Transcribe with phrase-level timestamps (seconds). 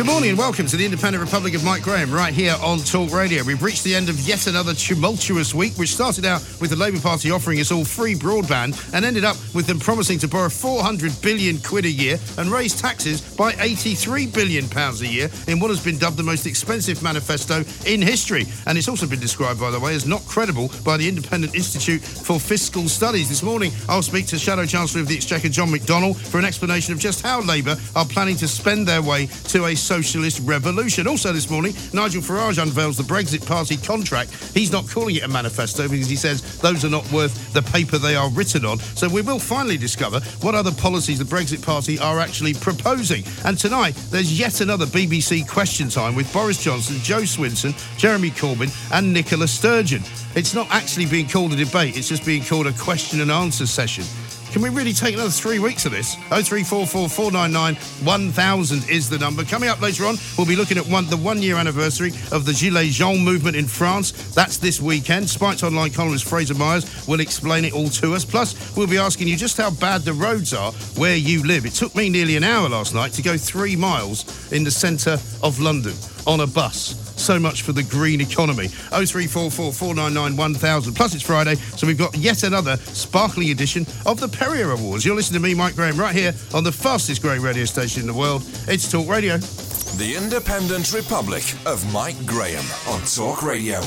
[0.00, 3.12] Good morning and welcome to the Independent Republic of Mike Graham right here on Talk
[3.12, 3.44] Radio.
[3.44, 6.98] We've reached the end of yet another tumultuous week, which started out with the Labour
[7.00, 11.12] Party offering us all free broadband and ended up with them promising to borrow 400
[11.20, 15.68] billion quid a year and raise taxes by 83 billion pounds a year in what
[15.68, 18.46] has been dubbed the most expensive manifesto in history.
[18.64, 22.00] And it's also been described, by the way, as not credible by the Independent Institute
[22.00, 23.28] for Fiscal Studies.
[23.28, 26.94] This morning, I'll speak to Shadow Chancellor of the Exchequer, John McDonnell, for an explanation
[26.94, 31.08] of just how Labour are planning to spend their way to a socialist revolution.
[31.08, 34.32] Also this morning, Nigel Farage unveils the Brexit Party contract.
[34.54, 37.98] He's not calling it a manifesto because he says those are not worth the paper
[37.98, 38.78] they are written on.
[38.78, 43.24] So we will finally discover what other policies the Brexit Party are actually proposing.
[43.44, 48.70] And tonight, there's yet another BBC question time with Boris Johnson, Jo Swinson, Jeremy Corbyn,
[48.92, 50.04] and Nicola Sturgeon.
[50.36, 53.66] It's not actually being called a debate, it's just being called a question and answer
[53.66, 54.04] session.
[54.52, 56.16] Can we really take another three weeks of this?
[56.30, 59.44] 0344 499 1000 is the number.
[59.44, 62.50] Coming up later on, we'll be looking at one, the one year anniversary of the
[62.50, 64.10] Gilets Jaunes movement in France.
[64.34, 65.30] That's this weekend.
[65.30, 68.24] Spiked Online columnist Fraser Myers will explain it all to us.
[68.24, 71.64] Plus, we'll be asking you just how bad the roads are where you live.
[71.64, 75.16] It took me nearly an hour last night to go three miles in the centre
[75.44, 75.94] of London
[76.26, 76.96] on a bus.
[77.20, 78.68] So much for the green economy.
[78.68, 80.94] 0344 499 1000.
[80.94, 85.04] Plus, it's Friday, so we've got yet another sparkling edition of the Perrier Awards.
[85.04, 88.06] You're listening to me, Mike Graham, right here on the fastest growing radio station in
[88.06, 88.42] the world.
[88.68, 89.36] It's Talk Radio.
[89.36, 93.80] The Independent Republic of Mike Graham on Talk Radio.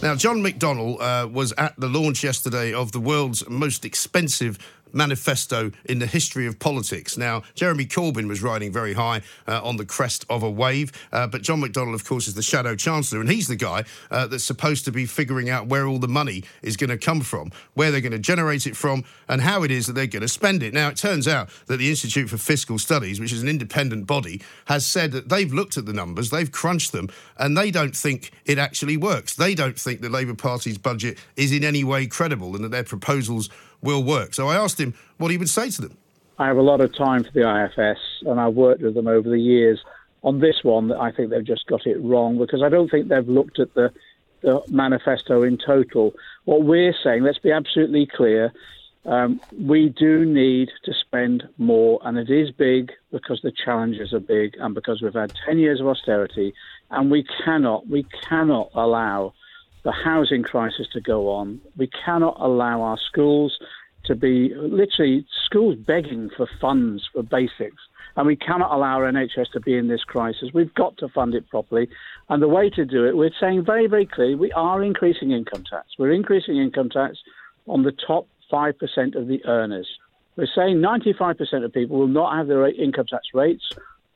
[0.00, 4.56] Now, John McDonnell uh, was at the launch yesterday of the world's most expensive
[4.92, 7.16] manifesto in the history of politics.
[7.16, 11.26] Now, Jeremy Corbyn was riding very high uh, on the crest of a wave, uh,
[11.26, 14.44] but John McDonnell, of course, is the shadow chancellor, and he's the guy uh, that's
[14.44, 17.90] supposed to be figuring out where all the money is going to come from, where
[17.90, 20.62] they're going to generate it from, and how it is that they're going to spend
[20.62, 20.74] it.
[20.74, 24.42] Now, it turns out that the Institute for Fiscal Studies, which is an independent body,
[24.66, 28.30] has said that they've looked at the numbers, they've crunched them, and they don't think
[28.44, 29.34] it actually works.
[29.34, 32.84] They don't think the Labour Party's budget is in any way credible and that their
[32.84, 33.50] proposals
[33.82, 34.34] will work.
[34.34, 35.96] So I asked him what he would say to them.
[36.38, 39.28] I have a lot of time for the IFS, and I've worked with them over
[39.28, 39.80] the years.
[40.22, 43.28] On this one, I think they've just got it wrong because I don't think they've
[43.28, 43.92] looked at the,
[44.42, 46.14] the manifesto in total.
[46.44, 48.52] What we're saying, let's be absolutely clear,
[49.04, 54.20] um, we do need to spend more, and it is big because the challenges are
[54.20, 56.52] big, and because we've had 10 years of austerity,
[56.90, 59.32] and we cannot, we cannot allow
[59.88, 61.62] the housing crisis to go on.
[61.78, 63.58] We cannot allow our schools
[64.04, 67.82] to be literally schools begging for funds for basics.
[68.14, 70.50] And we cannot allow our NHS to be in this crisis.
[70.52, 71.88] We've got to fund it properly.
[72.28, 75.64] And the way to do it, we're saying very, very clearly, we are increasing income
[75.64, 75.86] tax.
[75.98, 77.16] We're increasing income tax
[77.66, 79.88] on the top 5% of the earners.
[80.36, 83.64] We're saying 95% of people will not have their income tax rates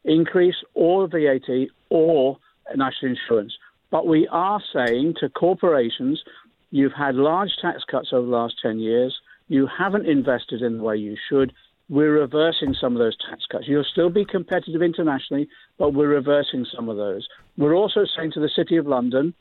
[0.04, 2.36] increase or VAT or
[2.76, 3.56] national insurance.
[3.92, 6.24] But we are saying to corporations,
[6.70, 9.14] you've had large tax cuts over the last 10 years.
[9.48, 11.52] You haven't invested in the way you should.
[11.90, 13.68] We're reversing some of those tax cuts.
[13.68, 15.46] You'll still be competitive internationally,
[15.76, 17.28] but we're reversing some of those.
[17.58, 19.34] We're also saying to the City of London,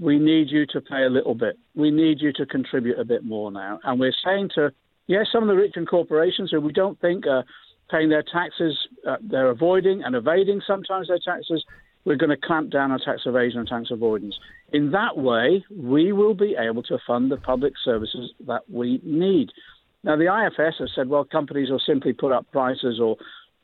[0.00, 1.56] we need you to pay a little bit.
[1.76, 3.78] We need you to contribute a bit more now.
[3.84, 4.72] And we're saying to,
[5.06, 7.44] yes, some of the rich and corporations who we don't think are
[7.88, 8.76] paying their taxes,
[9.06, 11.64] uh, they're avoiding and evading sometimes their taxes.
[12.04, 14.36] We're going to clamp down on tax evasion and tax avoidance.
[14.72, 19.50] In that way, we will be able to fund the public services that we need.
[20.04, 23.16] Now, the IFS has said, well, companies will simply put up prices or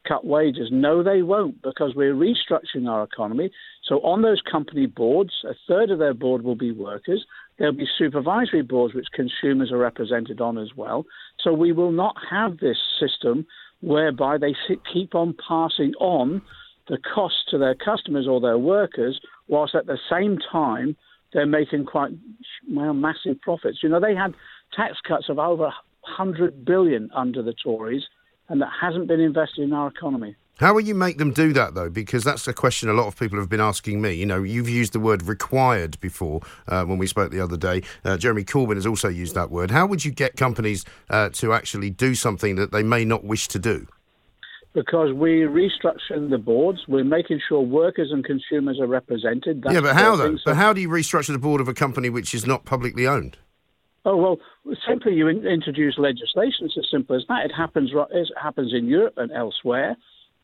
[0.06, 0.68] cut wages.
[0.70, 3.50] No, they won't, because we're restructuring our economy.
[3.84, 7.24] So, on those company boards, a third of their board will be workers.
[7.58, 11.04] There'll be supervisory boards which consumers are represented on as well.
[11.40, 13.46] So, we will not have this system
[13.80, 14.54] whereby they
[14.92, 16.42] keep on passing on
[16.88, 20.96] the cost to their customers or their workers, whilst at the same time
[21.32, 22.12] they're making quite
[22.70, 23.78] well massive profits.
[23.82, 24.34] You know, they had
[24.74, 28.04] tax cuts of over 100 billion under the Tories,
[28.48, 30.36] and that hasn't been invested in our economy.
[30.58, 31.88] How will you make them do that, though?
[31.88, 34.14] Because that's a question a lot of people have been asking me.
[34.14, 37.82] You know, you've used the word required before uh, when we spoke the other day.
[38.04, 39.70] Uh, Jeremy Corbyn has also used that word.
[39.70, 43.46] How would you get companies uh, to actually do something that they may not wish
[43.48, 43.86] to do?
[44.78, 49.62] Because we're restructuring the boards, we're making sure workers and consumers are represented.
[49.62, 50.36] That's yeah, but how though?
[50.44, 53.38] But how do you restructure the board of a company which is not publicly owned?
[54.04, 54.38] Oh well,
[54.88, 56.66] simply you in, introduce legislation.
[56.66, 57.46] It's as simple as that.
[57.46, 57.90] It happens.
[57.92, 59.96] It happens in Europe and elsewhere.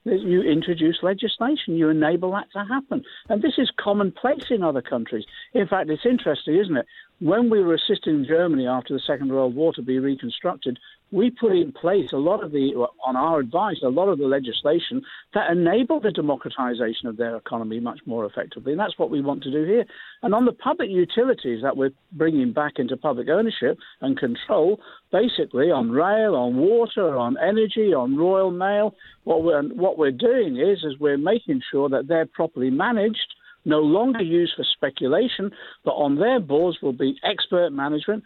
[0.05, 1.77] You introduce legislation.
[1.77, 5.25] You enable that to happen, and this is commonplace in other countries.
[5.53, 6.87] In fact, it's interesting, isn't it?
[7.21, 10.81] When we were assisting Germany after the Second World War to be reconstructed,
[11.13, 14.27] we put in place a lot of the, on our advice, a lot of the
[14.27, 15.03] legislation
[15.33, 18.73] that enabled the democratization of their economy much more effectively.
[18.73, 19.85] And that's what we want to do here.
[20.23, 24.81] And on the public utilities that we're bringing back into public ownership and control,
[25.13, 30.57] basically on rail, on water, on energy, on Royal Mail, what we're, what we're doing
[30.57, 33.35] is, is we're making sure that they're properly managed
[33.65, 35.51] no longer used for speculation,
[35.85, 38.23] but on their boards will be expert management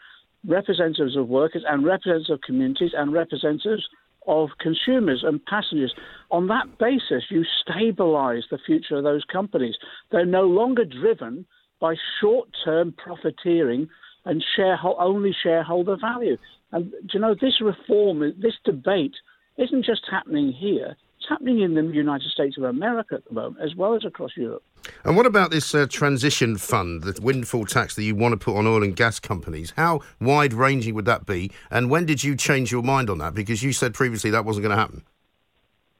[0.46, 3.88] representatives of workers and representatives of communities and representatives
[4.26, 5.94] of consumers and passengers.
[6.30, 9.74] On that basis, you stabilize the future of those companies.
[10.12, 11.46] They're no longer driven
[11.80, 13.88] by short term profiteering
[14.24, 16.36] and shareholder, only shareholder value.
[16.72, 19.14] And you know, this reform, this debate
[19.56, 20.96] isn't just happening here,
[21.28, 24.62] happening in the United States of America at the moment, as well as across Europe.
[25.04, 28.56] And what about this uh, transition fund, the windfall tax that you want to put
[28.56, 29.72] on oil and gas companies?
[29.76, 31.50] How wide ranging would that be?
[31.70, 33.34] And when did you change your mind on that?
[33.34, 35.02] Because you said previously that wasn't going to happen.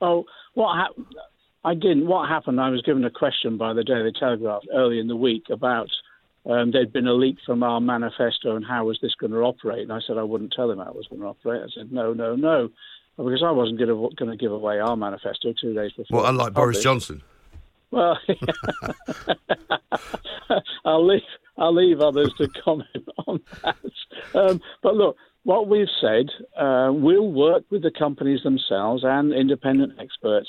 [0.01, 1.07] Oh, what happened?
[1.65, 2.07] I didn't.
[2.07, 2.61] What happened?
[2.61, 5.89] I was given a question by the Daily Telegraph early in the week about
[6.47, 9.83] um, there'd been a leak from our manifesto and how was this going to operate.
[9.83, 11.63] And I said I wouldn't tell him how it was going to operate.
[11.63, 12.71] I said no, no, no
[13.25, 16.21] because I wasn't going to give away our manifesto two days before.
[16.21, 17.23] Well, unlike Boris Johnson.
[17.91, 18.19] Well,
[20.85, 21.23] I'll leave
[21.57, 23.77] I'll leave others to comment on that.
[24.35, 29.95] Um, but look, what we've said, uh, we'll work with the companies themselves and independent
[29.99, 30.49] experts.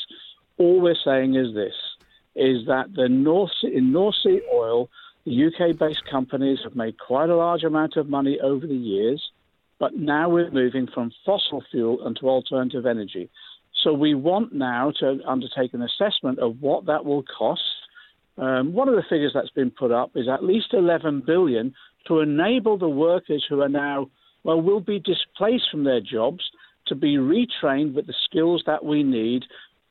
[0.58, 1.74] All we're saying is this:
[2.36, 4.90] is that the North sea, in North Sea oil,
[5.26, 9.32] the UK-based companies have made quite a large amount of money over the years.
[9.80, 13.30] But now we're moving from fossil fuel into alternative energy.
[13.84, 17.62] So we want now to undertake an assessment of what that will cost.
[18.38, 21.74] Um, one of the figures that's been put up is at least 11 billion
[22.08, 24.10] to enable the workers who are now,
[24.44, 26.44] well, will be displaced from their jobs
[26.88, 29.44] to be retrained with the skills that we need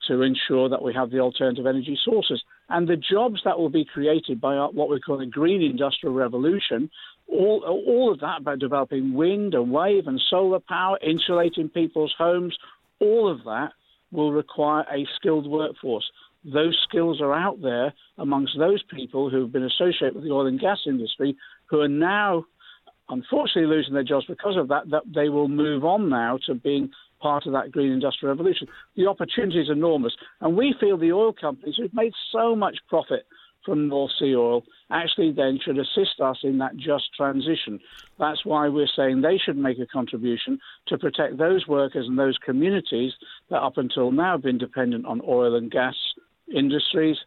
[0.07, 2.43] to ensure that we have the alternative energy sources.
[2.69, 6.91] And the jobs that will be created by what we call the green industrial revolution
[7.29, 12.57] all, all of that about developing wind and wave and solar power, insulating people's homes,
[13.01, 13.73] all of that
[14.11, 16.11] will require a skilled workforce.
[16.45, 20.47] Those skills are out there amongst those people who have been associated with the oil
[20.47, 22.45] and gas industry who are now
[23.11, 26.91] unfortunately losing their jobs because of that, that they will move on now to being
[27.21, 28.69] part of that green industrial revolution.
[28.97, 30.15] The opportunity is enormous.
[30.41, 33.27] And we feel the oil companies who've made so much profit
[33.69, 37.79] from North Sea oil actually then should assist us in that just transition.
[38.19, 40.59] That's why we're saying they should make a contribution
[40.89, 43.13] to protect those workers and those communities
[43.51, 45.95] that up until now have been dependent on oil and gas
[46.53, 47.19] industries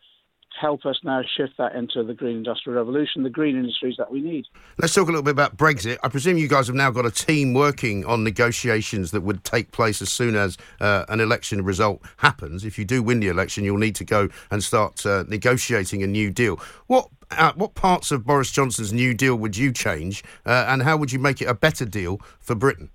[0.61, 4.21] help us now shift that into the green industrial revolution, the green industries that we
[4.21, 4.45] need.
[4.77, 5.97] Let's talk a little bit about Brexit.
[6.03, 9.71] I presume you guys have now got a team working on negotiations that would take
[9.71, 12.63] place as soon as uh, an election result happens.
[12.63, 16.07] If you do win the election, you'll need to go and start uh, negotiating a
[16.07, 16.57] new deal.
[16.87, 20.97] What uh, what parts of Boris Johnson's new deal would you change, uh, and how
[20.97, 22.89] would you make it a better deal for Britain?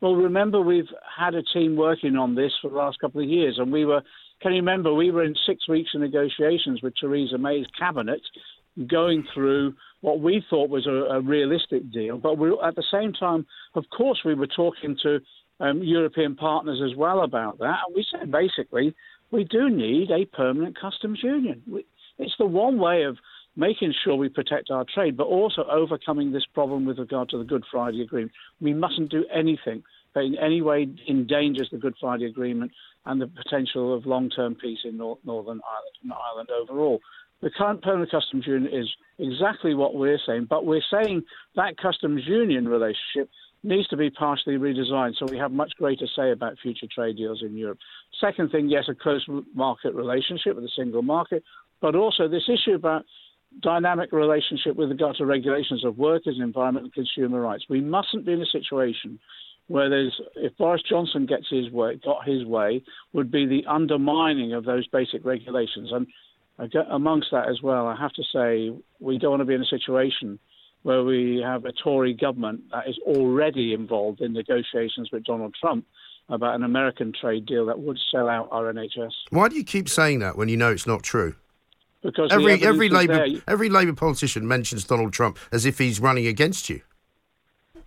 [0.00, 3.58] Well, remember we've had a team working on this for the last couple of years,
[3.58, 4.02] and we were
[4.40, 8.20] can you remember we were in six weeks of negotiations with Theresa May's cabinet?
[8.86, 12.18] going through what we thought was a, a realistic deal.
[12.18, 15.20] But we, at the same time, of course, we were talking to
[15.60, 17.78] um, European partners as well about that.
[17.86, 18.94] And we said basically,
[19.30, 21.62] we do need a permanent customs union.
[21.66, 21.84] We,
[22.18, 23.16] it's the one way of
[23.56, 27.44] making sure we protect our trade, but also overcoming this problem with regard to the
[27.44, 28.32] Good Friday Agreement.
[28.60, 29.82] We mustn't do anything
[30.14, 32.70] that in any way endangers the Good Friday Agreement
[33.08, 37.00] and the potential of long-term peace in Northern Ireland, Ireland overall.
[37.40, 38.88] The current permanent customs union is
[39.18, 41.22] exactly what we're saying, but we're saying
[41.56, 43.30] that customs union relationship
[43.62, 47.42] needs to be partially redesigned so we have much greater say about future trade deals
[47.42, 47.78] in Europe.
[48.20, 51.42] Second thing, yes, a close market relationship with a single market,
[51.80, 53.04] but also this issue about
[53.62, 57.64] dynamic relationship with regard to regulations of workers, environment, and consumer rights.
[57.70, 59.18] We mustn't be in a situation
[59.68, 62.82] where there's, if Boris Johnson gets his way, got his way,
[63.12, 65.92] would be the undermining of those basic regulations.
[65.92, 66.06] And
[66.90, 69.66] amongst that as well, I have to say, we don't want to be in a
[69.66, 70.38] situation
[70.82, 75.84] where we have a Tory government that is already involved in negotiations with Donald Trump
[76.30, 79.12] about an American trade deal that would sell out our NHS.
[79.30, 81.34] Why do you keep saying that when you know it's not true?
[82.02, 86.70] Because every every Labour every Labour politician mentions Donald Trump as if he's running against
[86.70, 86.80] you.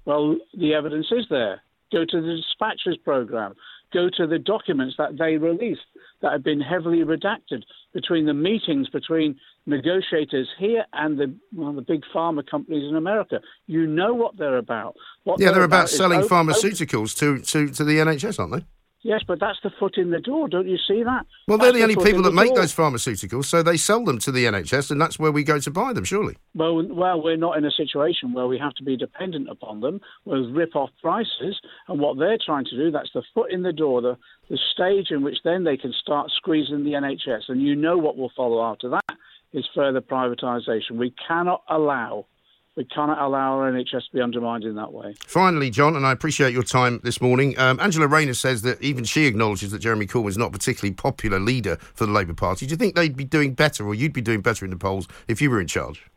[0.04, 1.62] Well, the evidence is there.
[1.92, 3.54] Go to the dispatches program.
[3.94, 5.82] Go to the documents that they released
[6.22, 11.82] that have been heavily redacted between the meetings between negotiators here and the well, the
[11.82, 13.42] big pharma companies in America.
[13.68, 14.96] You know what they're about.
[15.24, 18.66] What yeah, they're, they're about, about selling pharmaceuticals to, to, to the NHS, aren't they?
[19.04, 20.48] Yes, but that's the foot in the door.
[20.48, 21.26] Don't you see that?
[21.48, 22.58] Well, they're the only the people that make door.
[22.58, 25.72] those pharmaceuticals, so they sell them to the NHS, and that's where we go to
[25.72, 26.38] buy them, surely.
[26.54, 30.02] Well, well, we're not in a situation where we have to be dependent upon them
[30.26, 31.60] with rip-off prices.
[31.88, 34.18] And what they're trying to do, that's the foot in the door, the,
[34.50, 37.50] the stage in which then they can start squeezing the NHS.
[37.50, 39.18] And you know what will follow after that
[39.52, 40.98] is further privatisation.
[40.98, 42.28] We cannot allow
[42.76, 45.16] we cannot allow our NHS to be undermined in that way.
[45.26, 47.58] Finally, John, and I appreciate your time this morning.
[47.60, 50.94] Um, Angela Rayner says that even she acknowledges that Jeremy Corbyn is not a particularly
[50.94, 52.66] popular leader for the Labour Party.
[52.66, 55.08] Do you think they'd be doing better, or you'd be doing better in the polls
[55.28, 56.10] if you were in charge?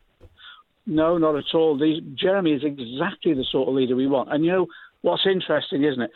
[0.85, 1.77] No, not at all.
[2.15, 4.31] Jeremy is exactly the sort of leader we want.
[4.31, 4.67] And you know
[5.01, 6.11] what's interesting, isn't it?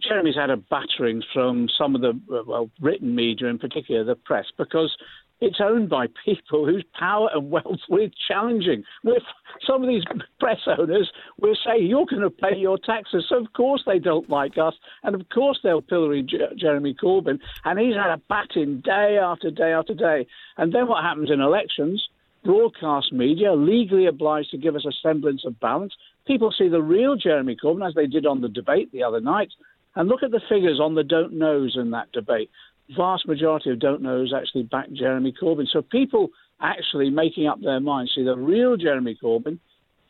[0.00, 4.46] Jeremy's had a battering from some of the well written media, in particular the press,
[4.56, 4.96] because
[5.42, 8.84] it's owned by people whose power and wealth we're challenging.
[9.02, 9.18] We're,
[9.66, 10.04] some of these
[10.38, 13.26] press owners will say, You're going to pay your taxes.
[13.28, 14.74] So, of course, they don't like us.
[15.02, 17.40] And, of course, they'll pillory J- Jeremy Corbyn.
[17.64, 20.28] And he's had a batting day after day after day.
[20.58, 22.06] And then what happens in elections?
[22.44, 25.92] Broadcast media legally obliged to give us a semblance of balance.
[26.24, 29.48] People see the real Jeremy Corbyn, as they did on the debate the other night.
[29.96, 32.48] And look at the figures on the don't knows in that debate
[32.96, 35.66] vast majority of don't knows actually back Jeremy Corbyn.
[35.72, 36.28] So people
[36.60, 39.58] actually making up their minds see the real Jeremy Corbyn,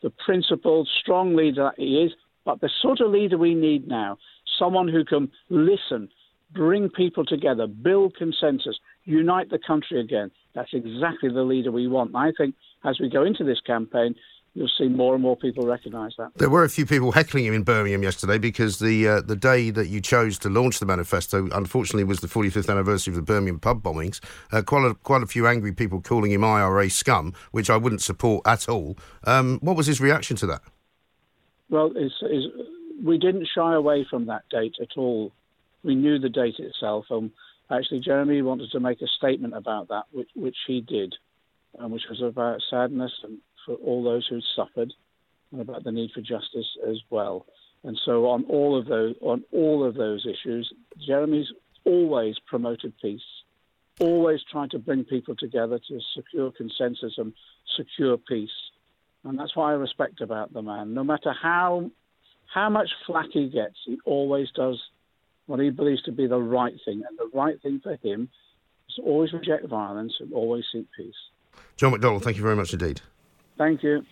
[0.01, 2.11] the principled, strong leader that he is,
[2.45, 4.17] but the sort of leader we need now,
[4.59, 6.09] someone who can listen,
[6.53, 10.29] bring people together, build consensus, unite the country again.
[10.53, 12.09] That's exactly the leader we want.
[12.09, 14.15] And I think as we go into this campaign,
[14.53, 16.31] you'll see more and more people recognise that.
[16.35, 19.69] There were a few people heckling him in Birmingham yesterday because the uh, the day
[19.71, 23.59] that you chose to launch the manifesto, unfortunately, was the 45th anniversary of the Birmingham
[23.59, 24.19] pub bombings.
[24.51, 28.01] Uh, quite a, quite a few angry people calling him IRA scum, which I wouldn't
[28.01, 28.97] support at all.
[29.25, 30.61] Um, what was his reaction to that?
[31.69, 32.45] Well, it's, it's,
[33.03, 35.31] we didn't shy away from that date at all.
[35.83, 37.31] We knew the date itself, and
[37.71, 41.15] actually, Jeremy wanted to make a statement about that, which, which he did,
[41.79, 44.93] um, which was about sadness and for all those who suffered
[45.51, 47.45] and about the need for justice as well.
[47.83, 50.71] And so on all of those on all of those issues,
[51.05, 51.47] Jeremy's
[51.85, 53.21] always promoted peace,
[53.99, 57.33] always tried to bring people together to secure consensus and
[57.77, 58.49] secure peace.
[59.25, 60.93] And that's what I respect about the man.
[60.93, 61.91] No matter how
[62.53, 64.81] how much flack he gets, he always does
[65.45, 67.03] what he believes to be the right thing.
[67.07, 68.29] And the right thing for him
[68.89, 71.13] is always reject violence and always seek peace.
[71.75, 73.01] John McDonnell, thank you very much indeed.
[73.57, 74.03] Thank you.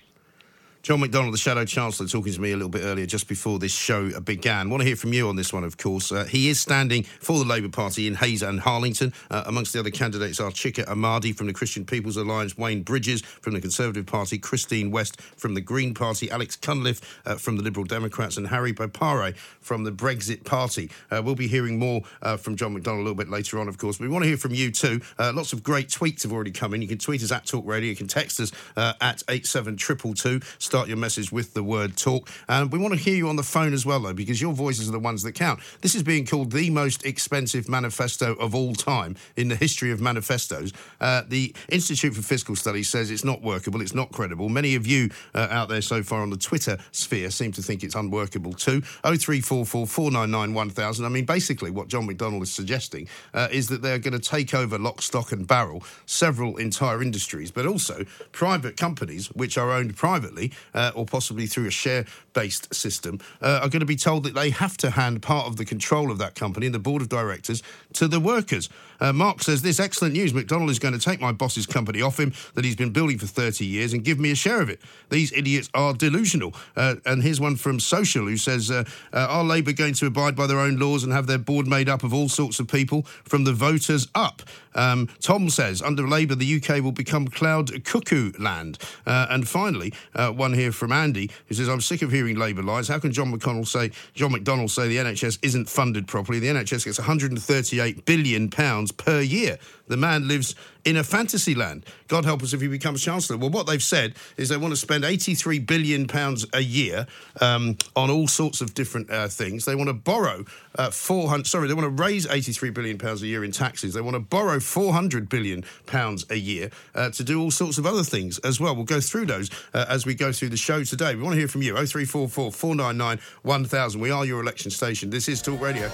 [0.83, 3.71] John McDonnell, the Shadow Chancellor, talking to me a little bit earlier, just before this
[3.71, 4.67] show began.
[4.67, 6.11] Want to hear from you on this one, of course.
[6.11, 9.13] Uh, he is standing for the Labour Party in Hayes and Harlington.
[9.29, 13.21] Uh, amongst the other candidates are Chika Amadi from the Christian People's Alliance, Wayne Bridges
[13.21, 17.63] from the Conservative Party, Christine West from the Green Party, Alex Cunliffe uh, from the
[17.63, 20.89] Liberal Democrats, and Harry Boparai from the Brexit Party.
[21.11, 23.77] Uh, we'll be hearing more uh, from John McDonnell a little bit later on, of
[23.77, 23.99] course.
[23.99, 24.99] But we want to hear from you too.
[25.19, 26.81] Uh, lots of great tweets have already come in.
[26.81, 27.91] You can tweet us at Talk Radio.
[27.91, 30.39] You can text us at 87222.
[30.71, 32.29] Start your message with the word talk.
[32.47, 34.87] And we want to hear you on the phone as well, though, because your voices
[34.87, 35.59] are the ones that count.
[35.81, 39.99] This is being called the most expensive manifesto of all time in the history of
[39.99, 40.71] manifestos.
[41.01, 44.47] Uh, the Institute for Fiscal Studies says it's not workable, it's not credible.
[44.47, 47.83] Many of you uh, out there so far on the Twitter sphere seem to think
[47.83, 48.79] it's unworkable too.
[49.03, 51.03] 0344 499 1000.
[51.03, 54.53] I mean, basically, what John McDonnell is suggesting uh, is that they're going to take
[54.53, 59.97] over lock, stock, and barrel several entire industries, but also private companies which are owned
[59.97, 64.23] privately uh, or possibly through a share based system uh, are going to be told
[64.23, 67.01] that they have to hand part of the control of that company and the board
[67.01, 67.61] of directors
[67.93, 68.69] to the workers.
[69.01, 70.33] Uh, Mark says this excellent news.
[70.33, 73.25] McDonald is going to take my boss's company off him that he's been building for
[73.25, 74.79] 30 years and give me a share of it.
[75.09, 76.53] These idiots are delusional.
[76.75, 80.35] Uh, and here's one from Social who says, uh, uh, Are Labour going to abide
[80.35, 83.01] by their own laws and have their board made up of all sorts of people
[83.23, 84.43] from the voters up?
[84.75, 88.77] Um, Tom says, Under Labour, the UK will become cloud cuckoo land.
[89.05, 92.87] Uh, and finally, one here from Andy who says, I'm sick of hearing Labour lies.
[92.87, 96.39] How can John McConnell say, John McDonnell say the NHS isn't funded properly?
[96.39, 99.57] The NHS gets 138 billion pounds per year.
[99.91, 100.55] The man lives
[100.85, 101.85] in a fantasy land.
[102.07, 103.37] God help us if he becomes chancellor.
[103.37, 107.07] Well, what they've said is they want to spend 83 billion pounds a year
[107.41, 109.65] um, on all sorts of different uh, things.
[109.65, 110.45] They want to borrow
[110.75, 111.45] uh, 400.
[111.45, 113.93] Sorry, they want to raise 83 billion pounds a year in taxes.
[113.93, 117.85] They want to borrow 400 billion pounds a year uh, to do all sorts of
[117.85, 118.73] other things as well.
[118.73, 121.15] We'll go through those uh, as we go through the show today.
[121.15, 121.73] We want to hear from you.
[121.73, 123.99] 0344 499 1000.
[123.99, 125.09] We are your election station.
[125.09, 125.91] This is Talk Radio.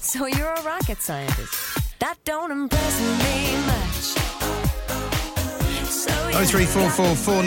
[0.00, 1.98] So you're a rocket scientist.
[1.98, 3.67] That don't impress me
[6.44, 7.42] 0344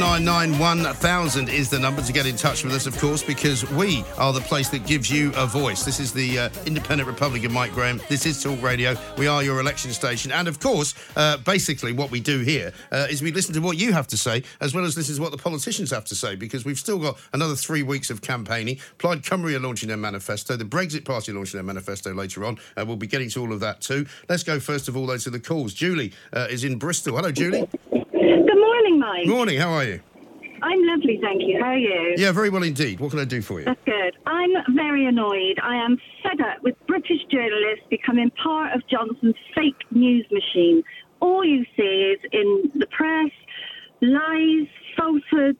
[1.49, 4.41] is the number to get in touch with us, of course, because we are the
[4.41, 5.85] place that gives you a voice.
[5.85, 8.01] This is the uh, Independent Republican Mike Graham.
[8.09, 8.97] This is Talk Radio.
[9.17, 10.29] We are your election station.
[10.33, 13.77] And of course, uh, basically, what we do here uh, is we listen to what
[13.77, 16.35] you have to say, as well as this is what the politicians have to say,
[16.35, 18.77] because we've still got another three weeks of campaigning.
[18.97, 20.57] Plaid Cymru are launching their manifesto.
[20.57, 22.57] The Brexit Party launching their manifesto later on.
[22.75, 24.05] Uh, we'll be getting to all of that too.
[24.27, 25.73] Let's go, first of all, though, to the calls.
[25.73, 27.15] Julie uh, is in Bristol.
[27.15, 27.69] Hello, Julie.
[27.89, 28.80] Good morning.
[29.01, 29.25] Mike.
[29.25, 29.59] Morning.
[29.59, 29.99] How are you?
[30.61, 31.59] I'm lovely, thank you.
[31.59, 32.13] How are you?
[32.17, 32.99] Yeah, very well indeed.
[32.99, 33.65] What can I do for you?
[33.65, 34.15] That's good.
[34.27, 35.57] I'm very annoyed.
[35.63, 40.83] I am fed up with British journalists becoming part of Johnson's fake news machine.
[41.19, 43.31] All you see is in the press
[44.01, 45.57] lies, falsehoods,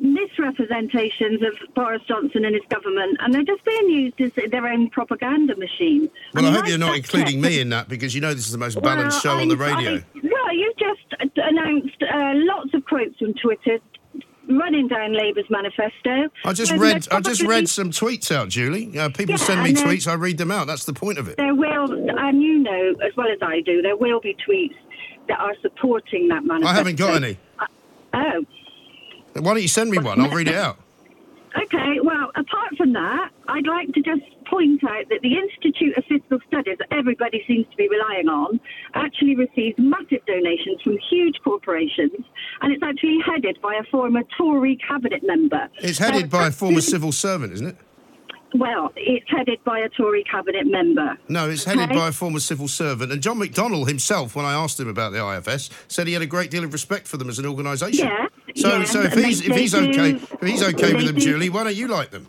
[0.00, 4.90] misrepresentations of Boris Johnson and his government, and they're just being used as their own
[4.90, 6.10] propaganda machine.
[6.34, 8.52] Well, I, mean, hope you're not including me in that because you know this is
[8.52, 9.96] the most balanced Well, show on the radio.
[9.96, 13.78] I- well, you've just announced uh, lots of quotes from Twitter
[14.48, 16.28] running down Labour's manifesto.
[16.44, 17.02] I just read.
[17.04, 18.96] they're I just read some tweets out, Julie.
[18.98, 20.06] Uh, people Yeah, send me tweets.
[20.06, 20.66] I read them out.
[20.66, 21.36] That's the point of it.
[21.36, 24.74] There will, and you know as well as I do, there will be tweets
[25.28, 26.72] that are supporting that manifesto.
[26.72, 27.38] I haven't got any.
[28.12, 28.44] Oh,
[29.34, 30.20] Why don't you send me one?
[30.20, 30.78] I'll read it out.
[31.62, 31.98] okay.
[32.02, 36.38] Well, apart from that, I'd like to just point out that the Institute of Fiscal
[36.48, 38.60] Studies, that everybody seems to be relying on,
[38.94, 42.12] actually receives massive donations from huge corporations,
[42.60, 45.68] and it's actually headed by a former Tory cabinet member.
[45.78, 47.76] It's headed So by a former civil servant, isn't it?
[48.56, 51.16] Well, it's headed by a Tory cabinet member.
[51.28, 51.94] No, it's headed Okay.
[51.94, 53.10] by a former civil servant.
[53.10, 56.26] And John McDonnell himself, when I asked him about the IFS, said he had a
[56.26, 58.06] great deal of respect for them as an organisation.
[58.06, 61.16] Yeah, So, yeah, so if he's if he's do- okay, if he's okay with them,
[61.16, 62.28] do- Julie, why don't you like them?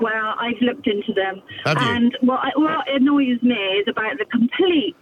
[0.00, 1.42] Well, I've looked into them.
[1.64, 4.96] And what, I- what annoys me is about the complete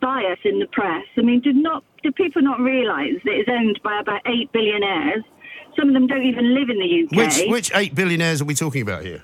[0.00, 1.04] bias in the press.
[1.16, 5.24] I mean, did not do people not realise that it's owned by about eight billionaires?
[5.78, 7.16] Some of them don't even live in the UK.
[7.16, 9.22] Which which eight billionaires are we talking about here?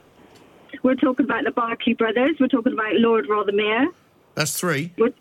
[0.82, 2.36] We're talking about the Barclay brothers.
[2.40, 3.86] We're talking about Lord Rothermere.
[4.34, 4.92] That's three.
[4.98, 5.12] We're,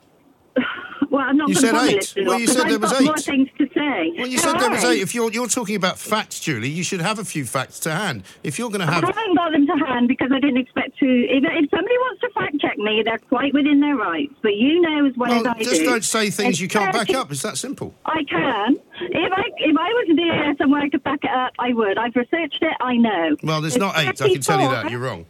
[1.09, 2.27] well, I'm not You going to said eight.
[2.27, 3.23] Well, you said there was got more eight.
[3.23, 4.13] things to say.
[4.17, 5.01] Well, you said there was eight.
[5.01, 8.23] If you're you're talking about facts, Julie, you should have a few facts to hand.
[8.43, 10.57] If you're going to have, I have haven't got them to hand because I didn't
[10.57, 11.05] expect to.
[11.05, 14.33] If, if somebody wants to fact check me, they're quite within their rights.
[14.41, 15.77] But you know as well, Well, as I just do.
[15.77, 17.31] Just don't say things you can't back up.
[17.31, 17.93] It's that simple.
[18.05, 18.75] I can.
[19.01, 21.97] If I if I was there somewhere to back it up, I would.
[21.97, 22.73] I've researched it.
[22.79, 23.35] I know.
[23.43, 24.21] Well, there's not eight.
[24.21, 24.89] I can tell you that.
[24.91, 25.25] You're wrong.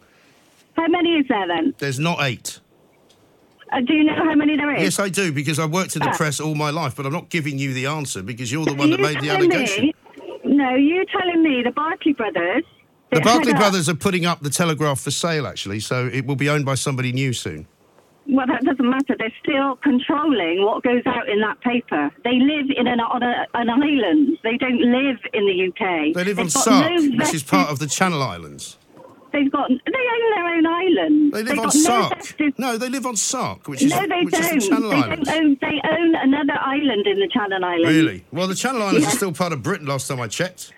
[0.76, 1.74] How many is there then?
[1.78, 2.58] There's not eight.
[3.72, 4.82] Uh, do you know how many there is?
[4.82, 6.16] Yes, I do, because I worked in the Ah.
[6.16, 8.90] press all my life, but I'm not giving you the answer because you're the one
[8.90, 9.86] that made the allegation.
[9.86, 9.94] Me,
[10.44, 12.64] no, you're telling me the Barclay brothers.
[13.10, 16.26] The Barclay head up- brothers are putting up the Telegraph for sale, actually, so it
[16.26, 17.66] will be owned by somebody new soon.
[18.28, 19.16] Well, that doesn't matter.
[19.18, 22.08] They're still controlling what goes out in that paper.
[22.24, 24.38] They live in an on a, an island.
[24.44, 26.14] They don't live in the UK.
[26.14, 28.78] They live on They've got Sark, no which is part of the Channel Islands.
[29.32, 31.32] They've got they own their own island.
[31.32, 32.58] They live They've on got no Sark.
[32.58, 34.54] No, they live on Sark, which is, no, they which don't.
[34.60, 35.28] the Channel they Islands.
[35.28, 35.56] don't own.
[35.60, 37.88] They own another island in the Channel Islands.
[37.88, 38.24] Really?
[38.32, 39.08] Well, the Channel Islands Yeah.
[39.08, 40.72] are still part of Britain last time I checked.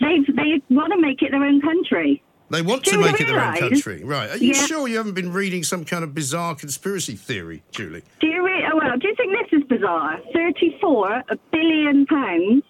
[0.00, 2.22] They they want to make it their own country.
[2.48, 4.04] They want Do to make it their own country.
[4.04, 4.30] Right.
[4.30, 4.66] Are you Yeah.
[4.66, 8.02] sure you haven't been reading some kind of bizarre conspiracy theory, Julie?
[8.20, 8.96] Do you re- oh, well?
[8.98, 10.20] Do you think this is bizarre?
[10.32, 12.62] Thirty-four billion pounds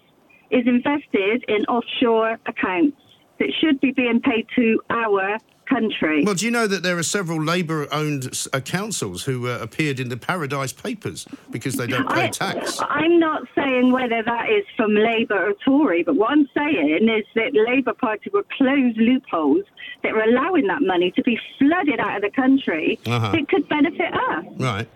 [0.49, 2.97] is invested in offshore accounts
[3.39, 6.23] that should be being paid to our country.
[6.23, 10.07] Well, do you know that there are several Labour-owned uh, councils who uh, appeared in
[10.07, 12.79] the Paradise Papers because they don't pay I, tax?
[12.89, 17.25] I'm not saying whether that is from Labour or Tory, but what I'm saying is
[17.35, 19.65] that the Labour Party will close loopholes
[20.03, 23.31] that are allowing that money to be flooded out of the country Uh-huh.
[23.33, 24.45] that could benefit us.
[24.57, 24.87] Right.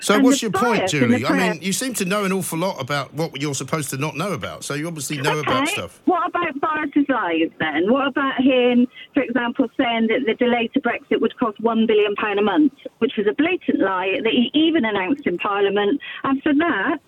[0.00, 1.26] So, And what's your point, bias in the Julie?
[1.26, 4.16] I mean, you seem to know an awful lot about what you're supposed to not
[4.16, 4.64] know about.
[4.64, 6.00] So, you obviously know about stuff.
[6.04, 7.90] What about Boris's lies then?
[7.92, 12.14] What about him, for example, saying that the delay to Brexit would cost £1 billion
[12.38, 16.00] a month, which was a blatant lie that he even announced in Parliament.
[16.24, 16.98] And for that,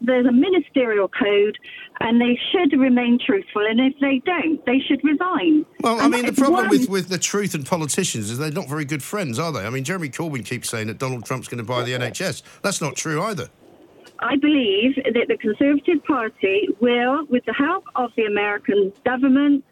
[0.00, 1.58] there's a ministerial code
[2.00, 3.64] and they should remain truthful.
[3.66, 5.64] And if they don't, they should resign.
[5.80, 8.84] Well, I mean, the problem with, with the truth and politicians is they're not very
[8.84, 9.64] good friends, are they?
[9.64, 12.42] I mean, Jeremy Corbyn keeps saying that Donald Trump's going to buy the NHS.
[12.62, 13.48] That's not true either.
[14.20, 19.64] I believe that the Conservative Party will, with the help of the American government,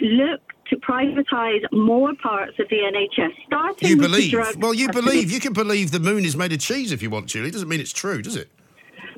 [0.00, 4.34] look to privatise more parts of the NHS, starting You believe?
[4.58, 5.30] Well, you believe.
[5.30, 7.48] You can believe the moon is made of cheese if you want, Julie.
[7.48, 8.50] It doesn't mean it's true, does it?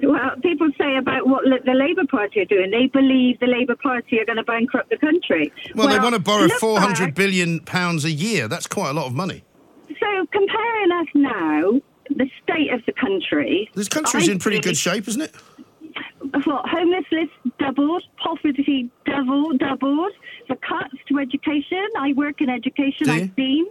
[0.02, 2.70] Well, people say about what the Labour Party are doing.
[2.70, 5.52] They believe the Labour Party are going to bankrupt the country.
[5.74, 8.48] Well, they want to borrow four hundred billion pounds a year.
[8.48, 9.44] That's quite a lot of money.
[9.88, 11.80] So comparing us now,
[12.10, 13.70] the state of the country.
[13.74, 15.34] This country's I in pretty good shape, isn't it?
[16.44, 20.12] What, homelessness doubled, poverty doubled, doubled,
[20.48, 21.86] the cuts to education.
[21.98, 23.08] I work in education.
[23.08, 23.66] I've seen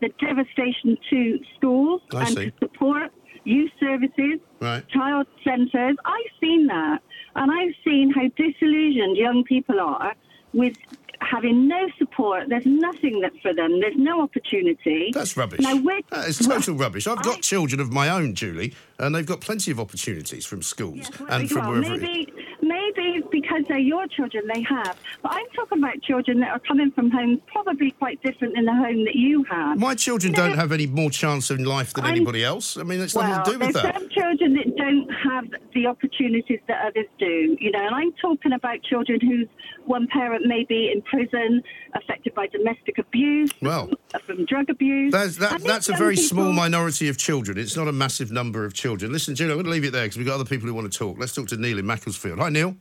[0.00, 2.50] the devastation to schools I and see.
[2.50, 3.12] to support
[3.44, 4.86] youth services, Right.
[4.88, 5.96] child centres.
[6.04, 7.00] I've seen that.
[7.36, 10.14] And I've seen how disillusioned young people are
[10.52, 10.74] with
[11.20, 12.48] having no support.
[12.48, 13.80] There's nothing that for them.
[13.80, 15.10] There's no opportunity.
[15.12, 15.60] That's rubbish.
[15.60, 17.06] Now, we're- That is total rubbish.
[17.06, 20.62] I've got I- children of my own, Julie, and they've got plenty of opportunities from
[20.62, 21.94] schools Well, and from well, wherever.
[21.94, 24.96] it- maybe, maybe because they're your children, they have.
[25.22, 28.74] But I'm talking about children that are coming from homes probably quite different than the
[28.74, 29.78] home that you have.
[29.78, 30.46] My children No.
[30.48, 32.76] don't have any more chance in life than I'm- anybody else.
[32.76, 33.94] I mean, it's well, nothing to do with there's that.
[34.00, 37.80] some children that don't have the opportunities that others do, you know.
[37.84, 39.48] And I'm talking about children whose
[39.90, 41.62] one parent may be in prison,
[41.94, 43.90] affected by domestic abuse, Well,
[44.24, 45.12] from drug abuse.
[45.12, 47.58] That's, that, that's a very people- small minority of children.
[47.58, 49.12] It's not a massive number of children.
[49.12, 50.90] Listen, Julie, I'm going to leave it there because we've got other people who want
[50.90, 51.18] to talk.
[51.18, 52.38] Let's talk to Neil in Macclesfield.
[52.38, 52.76] Hi, Neil.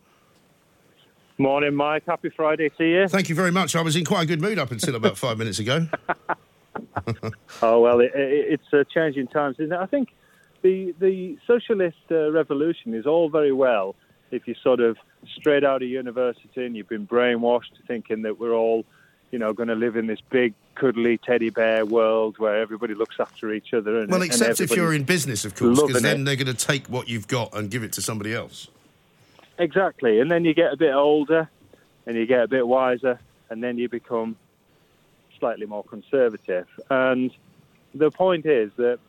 [1.40, 2.04] Morning, Mike.
[2.06, 3.08] Happy Friday to you.
[3.08, 3.76] Thank you very much.
[3.76, 5.88] I was in quite a good mood up until about five minutes ago.
[7.62, 9.80] Oh well, it, it, it's uh, changing times, isn't it?
[9.80, 10.10] I think
[10.62, 13.96] the the socialist uh, revolution is all very well
[14.32, 18.54] if you're sort of straight out of university and you've been brainwashed thinking that we're
[18.54, 18.86] all,
[19.32, 23.20] you know, going to live in this big cuddly teddy bear world where everybody looks
[23.20, 24.00] after each other.
[24.00, 26.24] And, Well, except if you're in business, of course, because then it.
[26.26, 28.70] they're going to take what you've got and give it to somebody else.
[29.58, 30.20] Exactly.
[30.20, 31.50] And then you get a bit older
[32.06, 34.38] and you get a bit wiser and then you become
[35.38, 36.68] slightly more conservative.
[36.90, 37.32] And
[37.94, 39.00] the point is that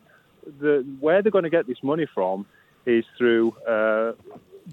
[0.59, 2.45] the, where they're going to get this money from
[2.85, 4.13] is through uh,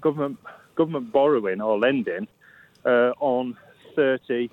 [0.01, 0.39] government
[0.79, 2.25] government borrowing or lending
[2.85, 3.57] uh, on
[3.97, 4.49] 30,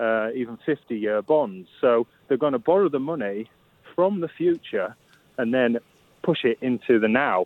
[0.00, 1.68] uh, even 50 year bonds.
[1.80, 3.48] So they're going to borrow the money
[3.94, 4.96] from the future
[5.38, 5.78] and then
[6.22, 7.44] push it into the now.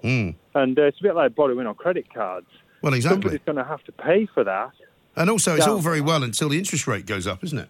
[0.55, 2.47] And uh, it's a bit like borrowing on credit cards.
[2.81, 3.23] Well, exactly.
[3.23, 4.73] Somebody's going to have to pay for that.
[5.17, 7.69] And also, it's all very well until the interest rate goes up, isn't it?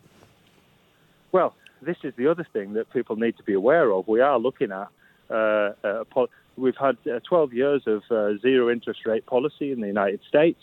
[1.32, 4.08] Well, this is the other thing that people need to be aware of.
[4.08, 4.88] We are looking at
[5.30, 6.04] uh, a
[6.56, 10.60] we've had uh, 12 years of uh, zero interest rate policy in the United States.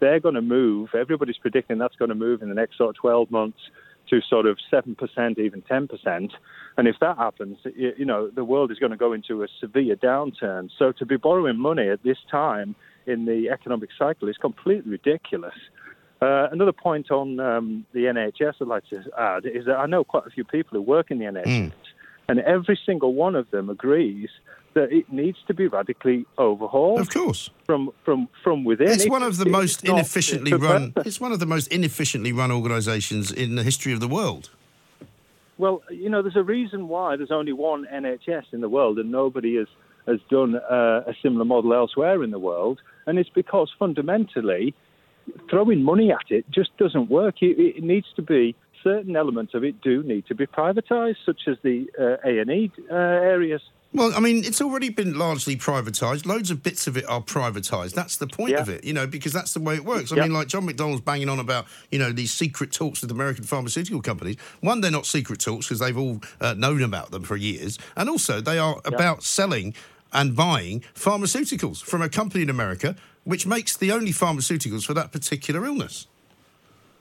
[0.00, 0.90] They're going to move.
[0.94, 3.58] Everybody's predicting that's going to move in the next sort of 12 months
[4.10, 6.30] to sort of 7%, even 10%.
[6.76, 9.48] And if that happens, you, you know, the world is going to go into a
[9.60, 10.70] severe downturn.
[10.78, 12.74] So to be borrowing money at this time
[13.06, 15.54] in the economic cycle is completely ridiculous.
[16.20, 20.04] Uh, another point on um, the NHS I'd like to add is that I know
[20.04, 21.72] quite a few people who work in the NHS,
[22.28, 24.28] and every single one of them agrees
[24.78, 27.00] that it needs to be radically overhauled.
[27.00, 27.50] Of course.
[27.66, 28.88] From from from within.
[28.88, 30.92] It's It- one of the most inefficiently run.
[31.08, 34.50] It's one of the most inefficiently run organisations in the history of the world.
[35.62, 39.10] Well, you know, there's a reason why there's only one NHS in the world, and
[39.10, 39.68] nobody has
[40.06, 44.74] has done uh, a similar model elsewhere in the world, and it's because fundamentally,
[45.50, 47.42] throwing money at it just doesn't work.
[47.42, 51.42] It, it needs to be certain elements of it do need to be privatised, such
[51.48, 53.62] as the uh, A and E uh, areas.
[53.92, 56.26] Well, I mean, it's already been largely privatised.
[56.26, 57.94] Loads of bits of it are privatised.
[57.94, 58.60] That's the point Yeah.
[58.60, 60.12] of it, you know, because that's the way it works.
[60.12, 60.22] I Yeah.
[60.24, 64.02] mean, like John McDonald's banging on about, you know, these secret talks with American pharmaceutical
[64.02, 64.36] companies.
[64.60, 67.78] One, they're not secret talks because they've all uh, known about them for years.
[67.96, 69.74] And also, they are about selling
[70.12, 72.94] and buying pharmaceuticals from a company in America
[73.28, 76.06] which makes the only pharmaceuticals for that particular illness.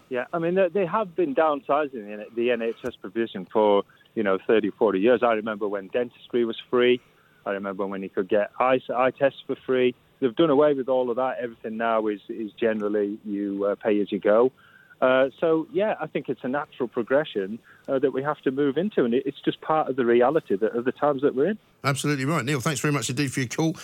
[0.09, 3.83] Yeah, I mean, they, have been downsizing the NHS provision for,
[4.17, 5.21] you know, 30, 40 years.
[5.21, 6.99] I remember when dentistry was free.
[7.45, 9.93] I remember when you could get eye, eye tests for free.
[10.19, 11.37] They've done away with all of that.
[11.39, 14.51] Everything now is, is generally you uh, pay as you go.
[14.99, 18.79] Uh, so, yeah, I think it's a natural progression uh, that we have to move
[18.79, 21.59] into, and it's just part of the reality that, of the times that we're in.
[21.83, 22.43] Absolutely right.
[22.43, 23.75] Neil, thanks very much indeed for your call.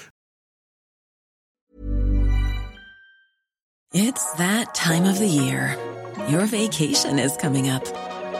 [3.94, 5.78] It's that time of the year.
[6.28, 7.86] Your vacation is coming up.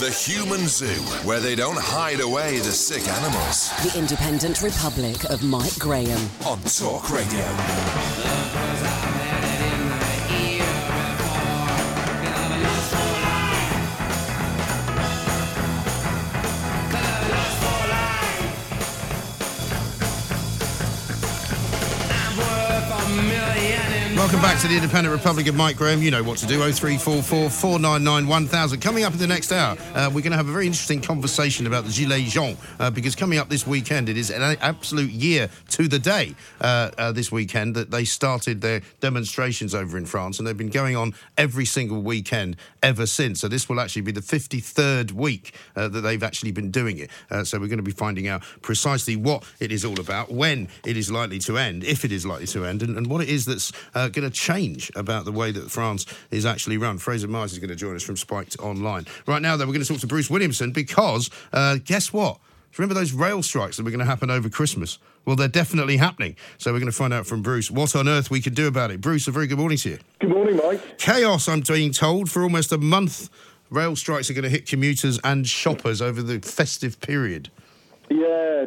[0.00, 0.86] The Human Zoo,
[1.28, 3.68] where they don't hide away the sick animals.
[3.82, 6.30] The Independent Republic of Mike Graham.
[6.46, 7.44] On Talk Radio.
[24.30, 26.00] Welcome back to the Independent Republic of Mike Graham.
[26.04, 26.58] You know what to do.
[26.60, 28.80] 0344 499 1000.
[28.80, 31.66] Coming up in the next hour, uh, we're going to have a very interesting conversation
[31.66, 35.50] about the Gilets Jaunes uh, because coming up this weekend, it is an absolute year
[35.70, 40.38] to the day uh, uh, this weekend that they started their demonstrations over in France
[40.38, 43.40] and they've been going on every single weekend ever since.
[43.40, 47.10] So this will actually be the 53rd week uh, that they've actually been doing it.
[47.32, 50.68] Uh, so we're going to be finding out precisely what it is all about, when
[50.86, 53.28] it is likely to end, if it is likely to end, and, and what it
[53.28, 56.98] is that's uh, going to change about the way that France is actually run.
[56.98, 59.06] Fraser Myers is going to join us from Spiked Online.
[59.26, 62.38] Right now, though, we're going to talk to Bruce Williamson because uh, guess what?
[62.76, 64.98] Remember those rail strikes that were going to happen over Christmas?
[65.24, 66.36] Well, they're definitely happening.
[66.58, 68.90] So we're going to find out from Bruce what on earth we can do about
[68.90, 69.00] it.
[69.00, 69.98] Bruce, a very good morning to you.
[70.20, 70.98] Good morning, Mike.
[70.98, 73.28] Chaos, I'm being told, for almost a month.
[73.70, 77.50] Rail strikes are going to hit commuters and shoppers over the festive period.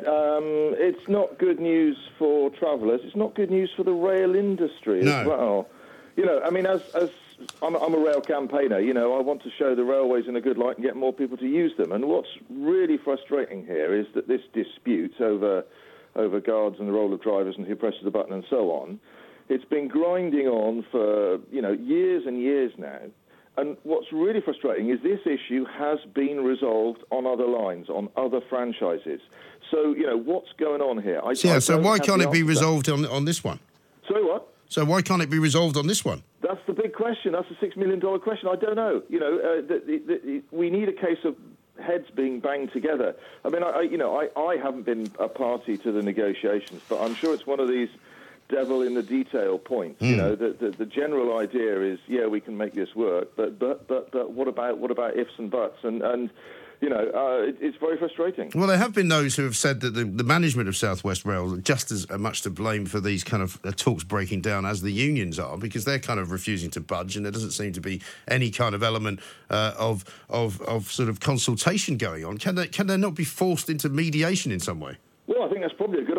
[0.02, 3.02] Yeah, um, it's not good news for travellers.
[3.04, 5.68] It's not good news for the rail industry as well.
[6.16, 7.10] You know, I mean, as as
[7.62, 10.42] I'm, I'm a rail campaigner, you know, I want to show the railways in a
[10.42, 11.92] good light and get more people to use them.
[11.92, 15.64] And what's really frustrating here is that this dispute over
[16.16, 19.00] over guards and the role of drivers and who presses the button and so on,
[19.50, 23.00] it's been grinding on for you know years and years now.
[23.56, 28.42] And what's really frustrating is this issue has been resolved on other lines, on other
[28.50, 29.22] franchises.
[29.74, 31.20] So, you know, what's going on here?
[31.26, 33.60] I, So, yeah, I so why can't it be resolved on, on this one?
[34.08, 34.48] Sorry, what?
[34.70, 36.22] So why can't it be resolved on this one?
[36.42, 37.32] That's the big question.
[37.32, 38.50] That's the six million dollar question.
[38.50, 39.02] I don't know.
[39.10, 41.36] You know, uh, the, the, the, we need a case of
[41.82, 43.16] heads being banged together.
[43.44, 46.82] I mean, I, I you know, I, I haven't been a party to the negotiations,
[46.88, 47.90] but I'm sure it's one of these
[48.50, 50.00] devil in the detail points.
[50.00, 50.06] Hmm.
[50.06, 53.58] You know, the, the the general idea is, yeah, we can make this work, but
[53.58, 55.84] but but but what about what about ifs and buts?
[55.84, 56.30] And and
[56.84, 58.52] you know, uh, it, it's very frustrating.
[58.54, 61.54] Well, there have been those who have said that the, the management of Southwest Rail
[61.54, 64.82] are just as much to blame for these kind of uh, talks breaking down as
[64.82, 67.80] the unions are, because they're kind of refusing to budge, and there doesn't seem to
[67.80, 72.38] be any kind of element uh, of of of sort of consultation going on.
[72.38, 74.98] Can they can they not be forced into mediation in some way?
[75.26, 75.73] Well, I think that's probably a good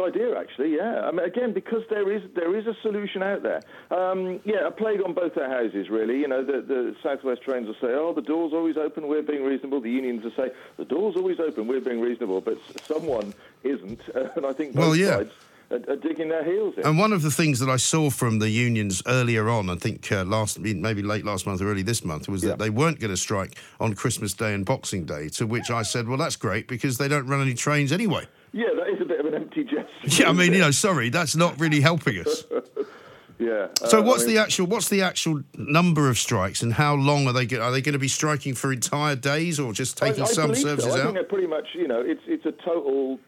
[0.05, 0.77] idea, actually.
[0.77, 3.61] Yeah, I mean, again, because there is there is a solution out there.
[3.91, 6.19] Um, yeah, a plague on both their houses, really.
[6.19, 9.09] You know, the, the Southwest Trains will say, "Oh, the door's always open.
[9.09, 11.67] We're being reasonable." The unions will say, "The door's always open.
[11.67, 14.01] We're being reasonable." But someone isn't,
[14.37, 15.17] and I think both Well, yeah.
[15.17, 15.33] sides
[15.71, 16.85] are, digging their heels in.
[16.87, 20.13] And one of the things that I saw from the unions earlier on, I think
[20.13, 23.11] uh, last maybe late last month or early this month, was that they weren't going
[23.11, 25.29] to strike on Christmas Day and Boxing Day.
[25.31, 28.69] To which I said, "Well, that's great because they don't run any trains anyway." Yeah,
[28.79, 29.89] that is a bit of an empty gesture.
[30.23, 32.45] Yeah, I mean, you know, sorry, that's not really helping us.
[33.39, 33.69] yeah.
[33.87, 36.95] So uh, what's I mean- the actual what's the actual number of strikes and how
[36.95, 39.99] long are they go- are they going to be striking for entire days or just
[39.99, 40.69] taking I, I some believe so.
[40.69, 43.19] services I think they're pretty much, you know, it's it's a total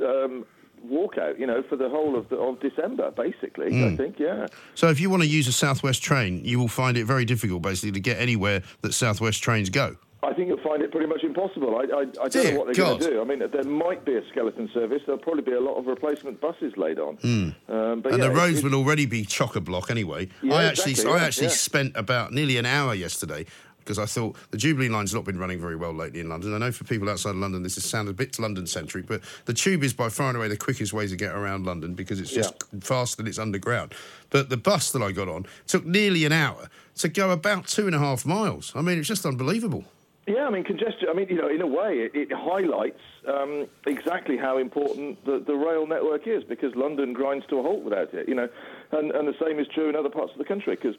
[0.00, 0.44] um,
[0.84, 3.66] walkout, you know, for the whole of the, of December, basically.
[3.66, 3.96] I Mm.
[3.96, 4.48] think, yeah.
[4.74, 7.62] So if you want to use a Southwest train, you will find it very difficult
[7.62, 9.96] basically to get anywhere that Southwest trains go.
[10.24, 11.74] I think you'll find it pretty much impossible.
[11.76, 13.00] I, I, I don't Dear know what they're God.
[13.00, 13.20] going to do.
[13.20, 15.02] I mean, there might be a skeleton service.
[15.04, 17.16] There'll probably be a lot of replacement buses laid on.
[17.16, 17.50] Hmm.
[17.68, 20.28] Um, but and yeah, the roads it's- will already be chock a block anyway.
[20.40, 21.52] Yeah, I actually, exactly, I actually yeah.
[21.54, 23.46] spent about nearly an hour yesterday
[23.78, 26.54] because I thought the Jubilee line's not been running very well lately in London.
[26.54, 29.22] I know for people outside of London, this is sounded a bit London centric, but
[29.46, 32.20] the tube is by far and away the quickest way to get around London because
[32.20, 33.92] it's just faster than it's underground.
[34.30, 37.86] But the bus that I got on took nearly an hour to go about two
[37.86, 38.72] and a half miles.
[38.76, 39.84] I mean, it's just unbelievable.
[40.26, 41.08] Yeah, I mean, congestion.
[41.10, 45.42] I mean, you know, in a way, it, it highlights um, exactly how important the,
[45.44, 48.28] the rail network is because London grinds to a halt without it.
[48.28, 48.48] You know,
[48.92, 50.94] and, and the same is true in other parts of the country because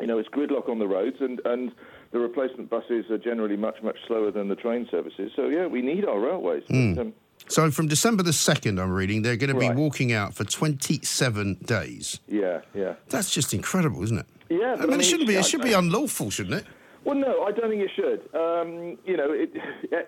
[0.00, 1.70] you know it's gridlock on the roads and and
[2.12, 5.32] the replacement buses are generally much much slower than the train services.
[5.36, 6.62] So yeah, we need our railways.
[6.70, 6.94] Mm.
[6.96, 7.12] But, um,
[7.48, 9.76] So from December the 2nd, I'm reading, they're going to be Right.
[9.76, 12.20] walking out for 27 days.
[12.26, 12.94] yeah, yeah.
[13.10, 14.26] That's just incredible, isn't it?
[14.48, 15.34] Yeah, I but mean, it shouldn't be.
[15.36, 16.66] It should be unlawful, shouldn't it?
[17.04, 18.20] Well, no, I don't think it should.
[18.34, 19.50] Um, you know, it,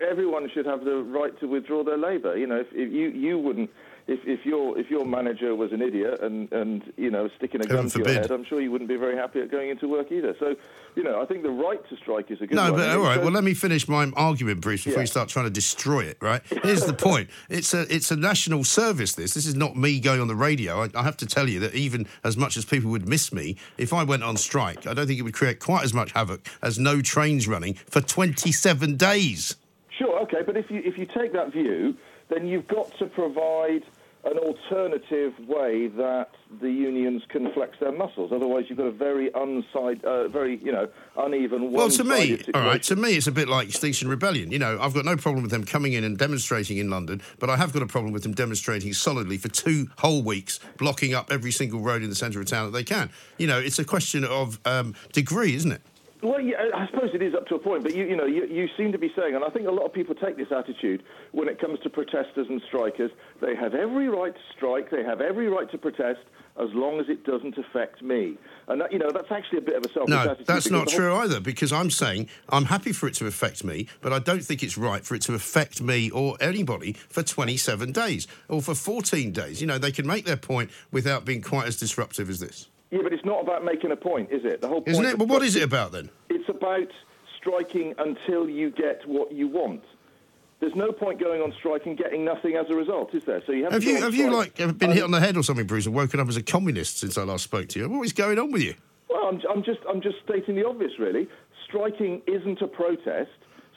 [0.11, 2.37] everyone should have the right to withdraw their labour.
[2.37, 3.71] You know, if, if you you wouldn't,
[4.07, 7.65] if, if your if your manager was an idiot and and you know sticking a
[7.65, 10.13] gun to your head, I'm sure you wouldn't be very happy at going into work
[10.13, 10.37] either.
[10.39, 10.57] So,
[10.95, 12.57] you know, I think the right to strike is a good thing.
[12.57, 12.81] No, one.
[12.81, 12.97] but all right.
[12.99, 13.15] all it right.
[13.17, 15.03] shows- Well, let me finish my argument, Bruce, before Yeah.
[15.03, 16.19] you start trying to destroy it.
[16.21, 16.43] Right?
[16.63, 17.31] Here's the point.
[17.49, 19.15] It's a it's a national service.
[19.15, 20.83] This this is not me going on the radio.
[20.83, 23.57] I, I have to tell you that even as much as people would miss me,
[23.79, 26.47] if I went on strike, I don't think it would create quite as much havoc
[26.63, 29.57] as no trains running for 27 days.
[29.99, 31.97] Sure, okay, but if you if you take that view,
[32.29, 33.85] then you've got to provide
[34.25, 38.33] an alternative way that the unions can flex their muscles.
[38.33, 41.71] Otherwise, you've got a very unside, uh, very you know uneven.
[41.73, 44.51] Well, to me, one-sided all right, to me, it's a bit like Extinction Rebellion.
[44.51, 47.51] You know, I've got no problem with them coming in and demonstrating in London, but
[47.51, 51.31] I have got a problem with them demonstrating solidly for two whole weeks, blocking up
[51.31, 53.11] every single road in the centre of town that they can.
[53.39, 55.83] You know, it's a question of um, degree, isn't it?
[56.25, 58.47] Well, yeah, I suppose it is up to a point, but you, you know, you,
[58.47, 61.03] you seem to be saying, and I think a lot of people take this attitude
[61.33, 63.11] when it comes to protesters and strikers.
[63.43, 66.21] They have every right to strike, they have every right to protest,
[66.59, 68.39] as long as it doesn't affect me.
[68.69, 70.47] And that, you know, that's actually a bit of a selfish No, attitude.
[70.47, 74.15] that's not true either, because I'm saying I'm happy for it to affect me, but
[74.15, 78.27] I don't think it's right for it to affect me or anybody for 27 days
[78.49, 79.61] or for 14 days.
[79.61, 82.69] You know, they can make their point without being quite as disruptive as this.
[82.95, 84.61] Yeah, but it's not about making a point, is it?
[84.61, 85.19] The whole point Isn't it?
[85.19, 86.11] Well, what is it about then?
[86.29, 86.87] It's about
[87.37, 89.83] striking until you get what you want.
[90.61, 93.43] There's no point going on strike and getting nothing as a result, is there?
[93.47, 95.37] So you have, Have to you have you like been hit um, on the head
[95.37, 97.89] or something, Bruce, and woken up as a communist since I last spoke to you?
[97.89, 98.75] What is going on with you?
[99.11, 101.29] Well, I'm, I'm just I'm just stating the obvious, really.
[101.67, 103.33] Striking isn't a protest.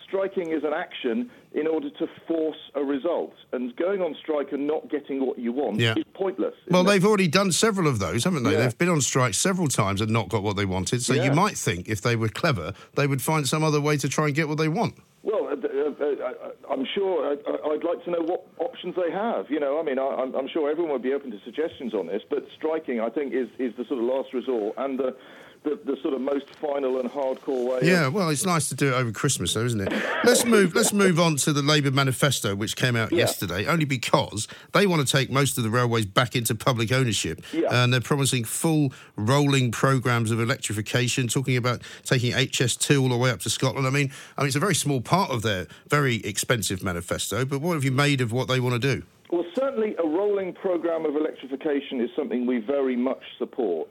[0.08, 4.66] Striking is an action in order to force a result, and going on strike and
[4.66, 5.96] not getting what you want Yeah.
[5.98, 6.54] is pointless.
[6.70, 6.86] Well, it?
[6.92, 8.52] they've already done several of those, haven't they?
[8.54, 8.60] Yeah.
[8.60, 11.02] They've been on strike several times and not got what they wanted.
[11.02, 11.26] So Yeah.
[11.26, 14.28] you might think if they were clever, they would find some other way to try
[14.28, 14.96] and get what they want.
[15.24, 19.52] Well, uh, uh, uh, I'm sure I'd like to know what options they have.
[19.52, 22.48] You know, I mean, I'm sure everyone would be open to suggestions on this, but
[22.56, 25.16] striking, I think, is, is the sort of last resort and the,
[25.64, 27.80] the, the sort of most final and hardcore way.
[27.88, 29.92] Yeah, well, it's nice to do it over Christmas, though, isn't it?
[30.24, 30.76] Let's move.
[30.76, 33.20] let's move on to the Labour manifesto, which came out Yeah.
[33.20, 33.66] yesterday.
[33.66, 37.68] Only because they want to take most of the railways back into public ownership, Yeah.
[37.84, 41.28] and they're promising full rolling programs of electrification.
[41.28, 43.88] Talking about taking HS2 all the way up to Scotland.
[43.88, 47.46] I mean, I mean, it's a very small part of their very expensive manifesto.
[47.46, 49.04] But what have you made of what they want to do?
[49.30, 53.90] well, certainly a rolling program of electrification is something we very much support.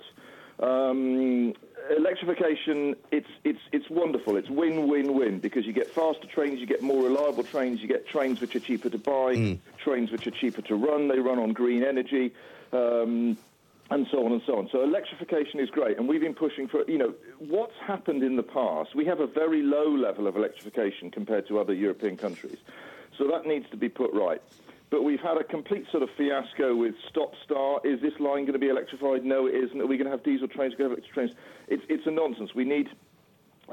[0.58, 1.54] Um,
[1.96, 4.36] electrification, it's, it's, it's wonderful.
[4.36, 7.88] It's win, win, win because you get faster trains, you get more reliable trains, you
[7.88, 11.08] get trains which are cheaper to buy, trains which are cheaper to run.
[11.08, 12.32] They run on green energy.
[12.72, 13.36] Um,
[13.90, 14.68] and so on and so on.
[14.72, 16.82] So electrification is great, and we've been pushing for.
[16.88, 18.94] You know, what's happened in the past?
[18.94, 22.58] We have a very low level of electrification compared to other European countries,
[23.16, 24.42] so that needs to be put right.
[24.90, 27.84] But we've had a complete sort of fiasco with stop-start.
[27.84, 29.24] Is this line going to be electrified?
[29.24, 29.80] No, it isn't.
[29.80, 30.74] Are we going to have diesel trains?
[30.74, 31.32] Are we going to have electric trains?
[31.68, 32.54] It's it's a nonsense.
[32.54, 32.88] We need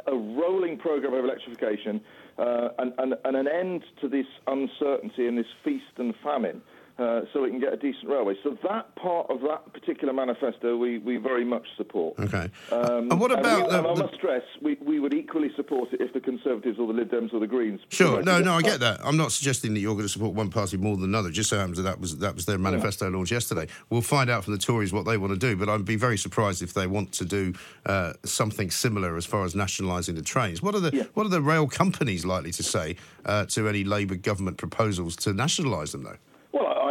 [0.08, 2.02] a rolling program of electrification
[2.38, 6.62] uh, and, and, and an end to this uncertainty and this feast and famine.
[7.00, 8.36] Uh, so we can get a decent railway.
[8.44, 12.14] So that part of that particular manifesto we, we very much support.
[12.20, 12.52] Okay.
[12.72, 15.50] Um, And what about we, the- and I the- must stress, we, we would equally
[15.56, 17.82] support it if the Conservatives or the Lib Dems or the Greens.
[17.90, 19.00] Sure, no, no, I get that.
[19.04, 21.32] I'm not suggesting that you're going to support one party more than another.
[21.32, 23.68] Just so happens that that was that was their manifesto launch yesterday.
[23.90, 26.18] We'll find out from the Tories what they want to do, but I'd be very
[26.20, 27.54] surprised if they want to do
[27.88, 30.62] uh, something similar as far as nationalising the trains.
[30.62, 34.16] What are the what are the rail companies likely to say uh, to any Labour
[34.16, 36.18] government proposals to nationalise them, though?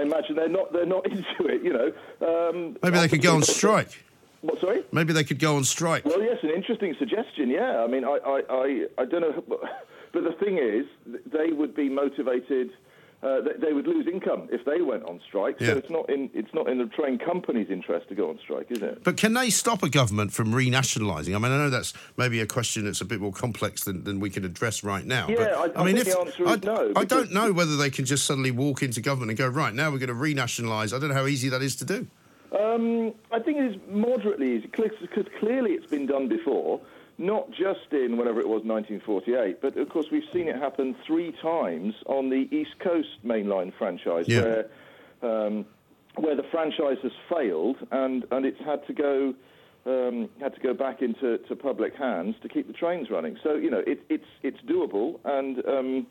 [0.02, 1.62] I imagine they're not they're not into it.
[1.62, 1.92] You know,
[2.26, 4.04] um, Maybe they could go on strike.
[4.40, 4.60] What?
[4.60, 4.82] Sorry.
[4.90, 6.04] Maybe they could go on strike.
[6.04, 7.48] Well, yes, an interesting suggestion.
[7.48, 9.44] Yeah, I mean, I, I, I, I don't know,
[10.12, 12.70] but the thing is, they would be motivated.
[13.22, 15.54] Uh, they, they would lose income if they went on strike.
[15.60, 15.68] Yeah.
[15.68, 18.66] So it's not in it's not in the train company's interest to go on strike,
[18.70, 19.04] is it?
[19.04, 21.32] But can they stop a government from renationalising?
[21.34, 24.18] I mean, I know that's maybe a question that's a bit more complex than, than
[24.18, 25.28] we can address right now.
[25.28, 27.90] Yeah, but, I- I think the answer is I, no, I don't know whether they
[27.90, 30.92] can just suddenly walk into government and go, right, now we're going to renationalise.
[30.92, 32.08] I don't know how easy that is to do.
[32.58, 36.80] Um, I think it is moderately easy because clearly it's been done before,
[37.18, 41.32] not just in whenever it was 1948, but of course we've seen it happen three
[41.42, 44.40] times on the East Coast mainline franchise, Yeah.
[44.42, 44.66] where
[45.46, 45.66] um,
[46.16, 49.34] where the franchise has failed and, and it's had to go
[49.86, 53.36] um, had to go back into to public hands to keep the trains running.
[53.42, 55.64] So you know it, it's it's doable and.
[55.66, 56.06] Um,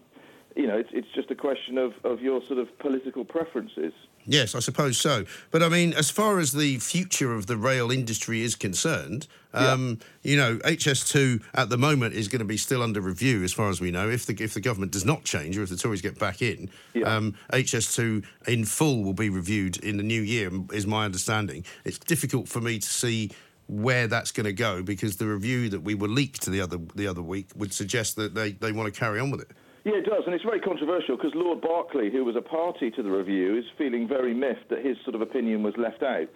[0.54, 3.94] you know, it's, it's just a question of, of your sort of political preferences.
[4.26, 5.24] Yes, I suppose so.
[5.50, 10.00] But I mean, as far as the future of the rail industry is concerned, um,
[10.24, 13.70] you know, HS2 at the moment is going to be still under review, as far
[13.70, 14.10] as we know.
[14.10, 16.70] If the if the government does not change, or if the Tories get back in,
[17.06, 21.66] um, HS2 in full will be reviewed in the new year, is my understanding.
[21.86, 23.32] It's difficult for me to see
[23.68, 26.78] where that's going to go because the review that we were leaked to the other
[26.96, 29.52] the other week would suggest that they, they want to carry on with it.
[29.84, 33.02] Yeah, it does, and it's very controversial because Lord Berkeley, who was a party to
[33.02, 36.28] the review, is feeling very miffed that his sort of opinion was left out.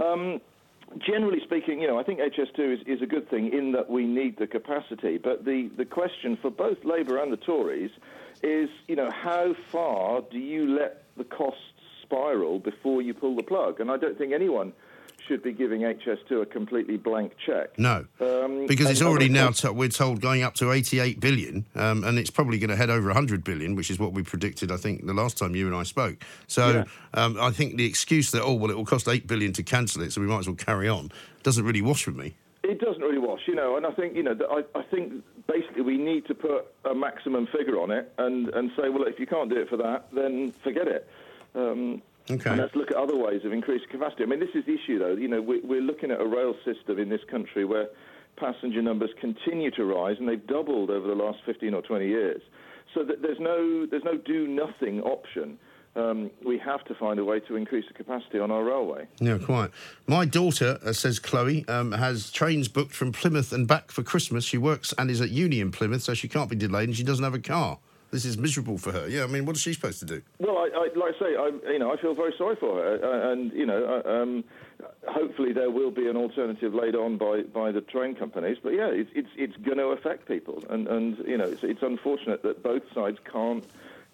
[0.00, 0.40] Um,
[0.98, 4.06] generally speaking, you know, I think HS2 is, is a good thing in that we
[4.06, 7.90] need the capacity, but the, the question for both Labour and the Tories
[8.42, 11.60] is, you know, how far do you let the costs
[12.02, 13.80] spiral before you pull the plug?
[13.80, 14.72] And I don't think anyone
[15.28, 17.78] should be giving HS2 a completely blank check.
[17.78, 22.02] No, Um, because it's already now to, we're told going up to 88 billion, um,
[22.02, 24.72] and it's probably going to head over 100 billion, which is what we predicted.
[24.72, 26.16] I think the last time you and I spoke.
[26.46, 29.62] So um, I think the excuse that oh well it will cost 8 billion to
[29.62, 31.12] cancel it, so we might as well carry on,
[31.42, 32.34] doesn't really wash with me.
[32.64, 35.82] It doesn't really wash, you know, and I think, you know, I, I think basically
[35.82, 39.26] we need to put a maximum figure on it and, and say, well, if you
[39.26, 41.08] can't do it for that, then forget it.
[41.54, 42.50] Um, Okay.
[42.50, 44.22] And let's look at other ways of increasing capacity.
[44.22, 45.14] I mean, this is the issue, though.
[45.14, 47.88] You know, we, we're looking at a rail system in this country where
[48.36, 52.42] passenger numbers continue to rise, and they've doubled over the last 15 or 20 years.
[52.94, 55.58] So that there's no there's no do nothing option.
[55.96, 59.08] Um, we have to find a way to increase the capacity on our railway.
[59.20, 59.70] Yeah, quite.
[60.06, 64.44] My daughter, uh, says Chloe, um, has trains booked from Plymouth and back for Christmas.
[64.44, 67.02] She works and is at uni in Plymouth, so she can't be delayed, and she
[67.02, 67.78] doesn't have a car.
[68.10, 69.06] This is miserable for her.
[69.06, 70.22] Yeah, I mean, what is she supposed to do?
[70.38, 73.00] Well, I, I, like I say, I, you know, I feel very sorry for her,
[73.02, 74.44] uh, and you know, uh, um,
[75.06, 78.56] hopefully there will be an alternative laid on by, by the train companies.
[78.62, 81.82] But yeah, it's it's, it's going to affect people, and, and you know, it's, it's
[81.82, 83.64] unfortunate that both sides can't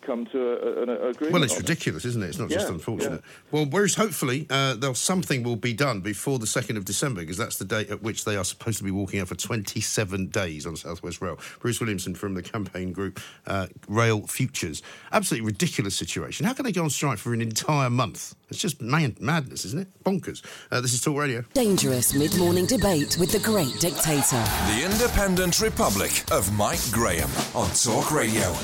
[0.04, 1.32] come to a, an agreement.
[1.32, 2.28] Well, it's on ridiculous, isn't it?
[2.28, 3.22] It's not just Yeah, unfortunate.
[3.50, 7.36] Well, whereas hopefully uh, there'll, something will be done before the 2nd of December, because
[7.36, 10.66] that's the date at which they are supposed to be walking out for 27 days
[10.66, 11.38] on Southwest Rail.
[11.60, 14.82] Bruce Williamson from the campaign group uh, Rail Futures.
[15.12, 16.46] Absolutely ridiculous situation.
[16.46, 18.34] How can they go on strike for an entire month?
[18.50, 20.04] It's just man- madness, isn't it?
[20.04, 20.42] Bonkers.
[20.70, 21.44] Uh, this is Talk Radio.
[21.54, 24.42] Dangerous mid morning debate with the great dictator.
[24.76, 28.54] The Independent Republic of Mike Graham on Talk Radio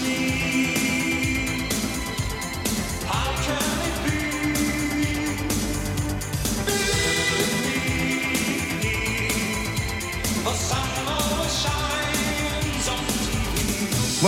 [0.00, 0.47] me.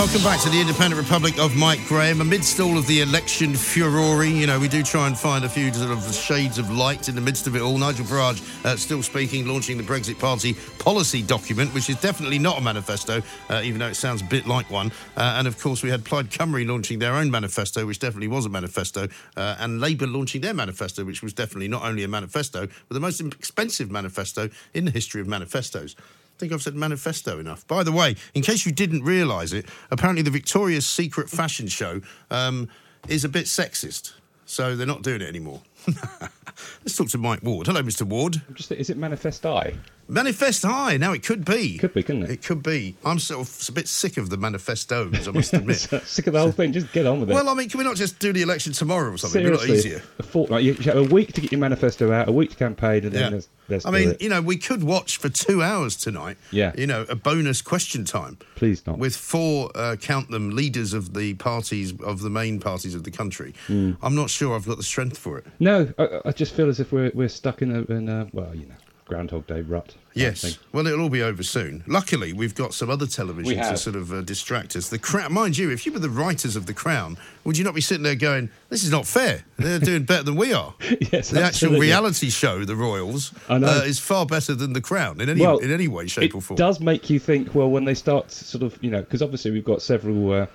[0.00, 2.22] Welcome back to the Independent Republic of Mike Graham.
[2.22, 5.70] Amidst all of the election furore, you know, we do try and find a few
[5.74, 7.76] sort of shades of light in the midst of it all.
[7.76, 12.56] Nigel Farage uh, still speaking, launching the Brexit Party policy document, which is definitely not
[12.56, 14.90] a manifesto, uh, even though it sounds a bit like one.
[15.18, 18.46] Uh, and of course, we had Plaid Cymru launching their own manifesto, which definitely was
[18.46, 22.66] a manifesto, uh, and Labour launching their manifesto, which was definitely not only a manifesto,
[22.66, 25.94] but the most expensive manifesto in the history of manifestos.
[26.40, 27.66] I think I've said manifesto enough.
[27.66, 32.00] By the way, in case you didn't realise it, apparently the Victoria's Secret fashion show
[32.30, 32.66] um,
[33.08, 34.14] is a bit sexist,
[34.46, 35.60] so they're not doing it anymore.
[35.86, 37.66] Let's talk to Mike Ward.
[37.66, 38.04] Hello, Mr.
[38.04, 38.40] Ward.
[38.54, 39.74] Just, is it Manifest I?
[40.10, 40.96] Manifest High.
[40.96, 41.78] Now it could be.
[41.78, 42.30] Could be, couldn't it?
[42.30, 42.96] It could be.
[43.04, 45.28] I'm sort of a bit sick of the manifestos.
[45.28, 45.76] I must admit.
[45.78, 46.72] Sick of the whole thing.
[46.72, 47.34] Just get on with it.
[47.34, 49.40] well, I mean, can we not just do the election tomorrow or something?
[49.40, 50.02] It'd be a lot easier.
[50.18, 50.64] a fortnight.
[50.64, 53.32] You have a week to get your manifesto out, a week to campaign, and then
[53.32, 53.40] Yeah.
[53.68, 54.22] let's I mean, it.
[54.22, 56.36] you know, we could watch for two hours tonight.
[56.50, 56.72] Yeah.
[56.76, 58.38] You know, a bonus question time.
[58.56, 58.98] Please not.
[58.98, 63.10] With four, uh, count them, leaders of the parties, of the main parties of the
[63.10, 63.54] country.
[63.68, 63.96] Mm.
[64.02, 65.46] I'm not sure I've got the strength for it.
[65.60, 68.54] No, I, I just feel as if we're we're stuck in a, in a well,
[68.54, 68.74] you know,
[69.10, 69.96] Groundhog Day rut.
[70.14, 70.56] Yes.
[70.72, 71.82] Well, it'll all be over soon.
[71.88, 74.88] Luckily, we've got some other television to sort of uh, distract us.
[74.88, 77.74] The Crown, mind you, if you were the writers of The Crown, would you not
[77.74, 79.44] be sitting there going, "This is not fair.
[79.56, 80.74] They're doing better than we are."
[81.12, 85.28] yes, the actual reality show, The Royals, Uh, is far better than The Crown in
[85.28, 86.54] any Well, in any way, shape, or form.
[86.56, 87.52] It does make you think.
[87.54, 90.46] Well, when they start sort of, you know, because obviously we've got several uh,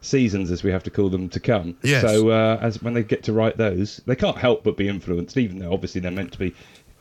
[0.00, 1.76] seasons, as we have to call them, to come.
[1.82, 2.02] Yes.
[2.02, 5.36] So uh, as when they get to write those, they can't help but be influenced,
[5.36, 6.54] even though obviously they're meant to be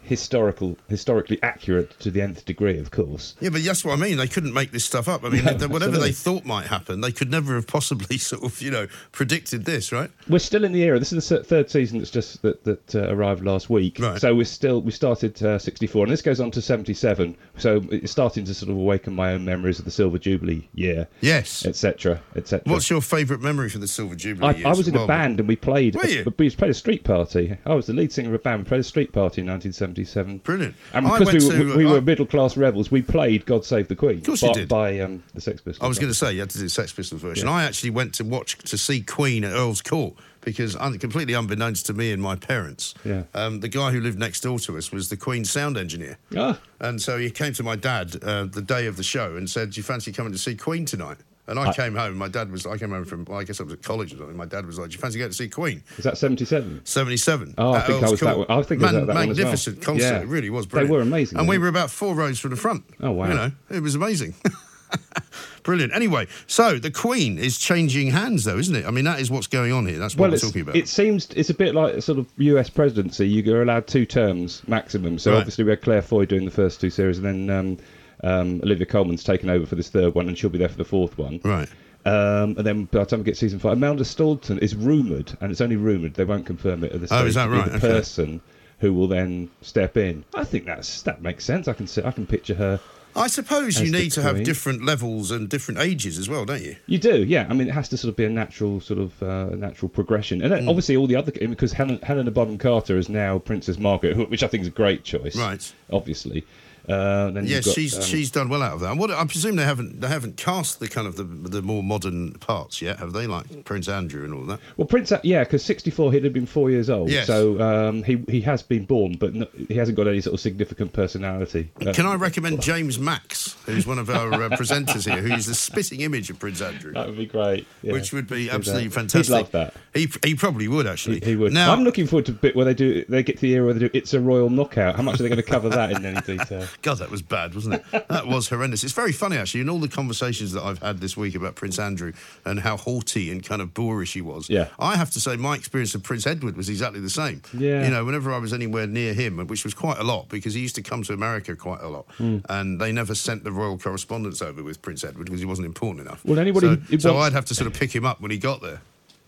[0.07, 3.35] historical, historically accurate to the nth degree, of course.
[3.39, 4.17] Yeah, but that's what I mean.
[4.17, 5.23] They couldn't make this stuff up.
[5.23, 8.61] I mean, No, whatever they thought might happen, they could never have possibly sort of,
[8.61, 10.09] you know, predicted this, right?
[10.27, 10.99] We're still in the era.
[10.99, 13.99] This is the third season that's just that that uh, arrived last week.
[13.99, 14.19] Right.
[14.19, 17.35] So we're still we started uh, 64, and this goes on to 77.
[17.57, 21.07] So it's starting to sort of awaken my own memories of the Silver Jubilee year,
[21.21, 21.65] Yes.
[21.65, 22.71] etc., etc.
[22.71, 24.69] What's your favourite memory from the Silver Jubilee I?
[24.69, 25.95] I was in Well, a band and we played.
[25.95, 26.23] Were you?
[26.37, 27.57] We played a street party.
[27.65, 28.63] I was the lead singer of a band.
[28.63, 29.49] We played a street party in
[29.97, 30.37] 1977.
[30.39, 30.75] Brilliant.
[30.93, 33.87] And because we, were, to- we were I- middle class rebels, we played "God Save
[33.87, 34.67] the Queen" Of course by, you did.
[34.69, 35.83] by um, the Sex Pistols.
[35.83, 37.47] I was going to say you had to do the Sex Pistols version.
[37.47, 37.53] Yeah.
[37.53, 41.85] I actually went to watch to see Queen at Earl's Court because, un- completely unbeknownst
[41.87, 43.23] to me and my parents, Yeah.
[43.33, 46.17] um, the guy who lived next door to us was the Queen's sound engineer.
[46.37, 46.59] Ah.
[46.79, 49.71] And so he came to my dad uh, the day of the show and said,
[49.71, 51.17] "Do you fancy coming to see Queen tonight?"
[51.47, 52.15] And I, I- came home.
[52.17, 52.65] My dad was.
[52.65, 53.23] I came home from.
[53.25, 54.35] Well, I guess I was at college or something.
[54.35, 56.81] My dad was like, "Do you fancy going to see Queen?" Is that 77?
[56.83, 57.55] 77.
[57.57, 59.45] Oh, I think I was that one- I think Man- at that one as well.
[59.45, 60.03] magnificent concert.
[60.03, 60.19] Yeah.
[60.21, 60.89] It really was Brilliant.
[60.91, 62.83] They were amazing, And we weren't about four rows from the front.
[62.99, 63.27] Oh, wow.
[63.29, 64.35] You know, it was amazing.
[65.63, 65.93] Brilliant.
[65.93, 68.85] Anyway, so the Queen is changing hands, though, isn't it?
[68.85, 69.99] I mean, that is what's going on here.
[69.99, 70.77] That's what well, we're talking about.
[70.77, 72.69] it seems it's a bit like a sort of U.S.
[72.69, 73.27] presidency.
[73.27, 75.19] You're allowed two terms maximum.
[75.19, 75.39] So Right.
[75.39, 77.77] obviously we had Claire Foy doing the first two series, and then um,
[78.23, 80.85] um, Olivia Colman's taken over for this third one, and she'll be there for the
[80.85, 81.39] fourth one.
[81.43, 81.69] Right.
[82.05, 85.51] Um, and then by the time we get season five, Imelda Staunton is rumoured, and
[85.51, 86.13] it's only rumoured.
[86.13, 87.29] They won't confirm it at this Oh, stage.
[87.29, 87.65] is that right?
[87.69, 87.87] The Okay.
[87.87, 88.41] person
[88.79, 90.23] who will then step in.
[90.35, 91.67] I think that's that makes sense.
[91.67, 92.79] I can see, I can picture her.
[93.15, 96.75] I suppose you need to have different levels and different ages as well, don't you?
[96.85, 97.47] You do, yeah.
[97.49, 100.43] I mean, it has to sort of be a natural sort of uh, natural progression,
[100.43, 100.69] and then Mm.
[100.69, 104.47] obviously all the other because Helen, Helena Bonham Carter is now Princess Margaret, which I
[104.47, 105.35] think is a great choice.
[105.35, 105.73] Right.
[105.91, 106.45] Obviously.
[106.87, 108.95] Uh, got, she's um, she's done well out of that.
[108.95, 112.33] What I presume they haven't they haven't cast the kind of the the more modern
[112.35, 113.27] parts yet, have they?
[113.27, 114.59] Like Prince Andrew and all that.
[114.77, 117.09] Well, Prince, yeah, because sixty-four, he'd have been four years old.
[117.09, 117.27] Yes.
[117.27, 120.39] So um, he he has been born, but no, he hasn't got any sort of
[120.39, 121.69] significant personality.
[121.85, 125.55] Uh, Can I recommend James Max, who's one of our uh, presenters here, who's the
[125.55, 126.93] spitting image of Prince Andrew?
[126.93, 127.67] That would be great.
[127.81, 127.91] yeah.
[127.93, 129.27] Which would be absolutely uh, fantastic.
[129.27, 129.73] He'd love that.
[129.93, 131.19] He, he probably would actually.
[131.19, 131.51] He would.
[131.51, 133.03] Now, I'm looking forward to the bit where they do.
[133.09, 133.89] They get to the era where they do.
[133.93, 134.95] It's a royal knockout.
[134.95, 136.65] How much are they going to cover that in any detail?
[136.83, 137.85] God, that was bad, wasn't it?
[138.09, 138.83] that was horrendous.
[138.83, 141.79] It's very funny, actually, in all the conversations that I've had this week about Prince
[141.79, 142.13] Andrew
[142.45, 144.49] and how haughty and kind of boorish he was.
[144.49, 144.67] Yeah.
[144.79, 147.41] I have to say, my experience of Prince Edward was exactly the same.
[147.53, 147.83] Yeah.
[147.83, 150.61] You know, whenever I was anywhere near him, which was quite a lot because he
[150.61, 152.45] used to come to America quite a lot, Mm.
[152.49, 156.05] and they never sent the royal correspondence over with Prince Edward because he wasn't important
[156.07, 156.23] enough.
[156.23, 158.37] Well, anybody So, who- so I'd have to sort of pick him up when he
[158.37, 158.81] got there.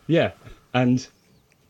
[0.07, 0.31] Yeah,
[0.73, 1.05] and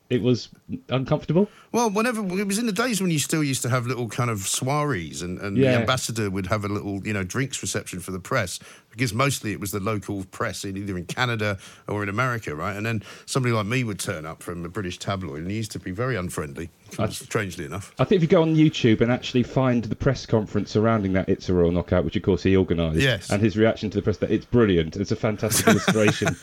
[0.09, 0.49] it was
[0.89, 1.47] uncomfortable.
[1.71, 4.29] Well, whenever it was in the days when you still used to have little kind
[4.29, 5.71] of soirees, and, and Yeah.
[5.73, 8.59] the ambassador would have a little, you know, drinks reception for the press
[8.99, 12.75] because mostly it was the local press in either in Canada or in America, right?
[12.75, 15.71] And then somebody like me would turn up from a British tabloid, and he used
[15.71, 16.69] to be very unfriendly,
[17.09, 17.93] strangely enough.
[17.97, 21.29] I think if you go on YouTube and actually find the press conference surrounding that
[21.29, 23.29] It's a Royal Knockout, which of course he organised, Yes.
[23.29, 24.97] and his reaction to the press, that it's brilliant.
[24.97, 26.35] It's a fantastic illustration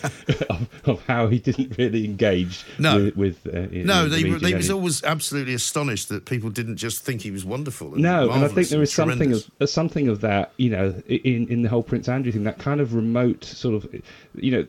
[0.49, 3.05] of, of how he didn't really engage No.
[3.15, 3.17] with.
[3.45, 7.21] with uh, No, the they, they was always absolutely astonished that people didn't just think
[7.21, 7.93] he was wonderful.
[7.93, 11.49] And No, and I think there is something of something of that, you know, in
[11.49, 12.46] in the whole Prince Andrew thing.
[12.47, 13.93] That kind of remote sort of,
[14.37, 14.67] you know,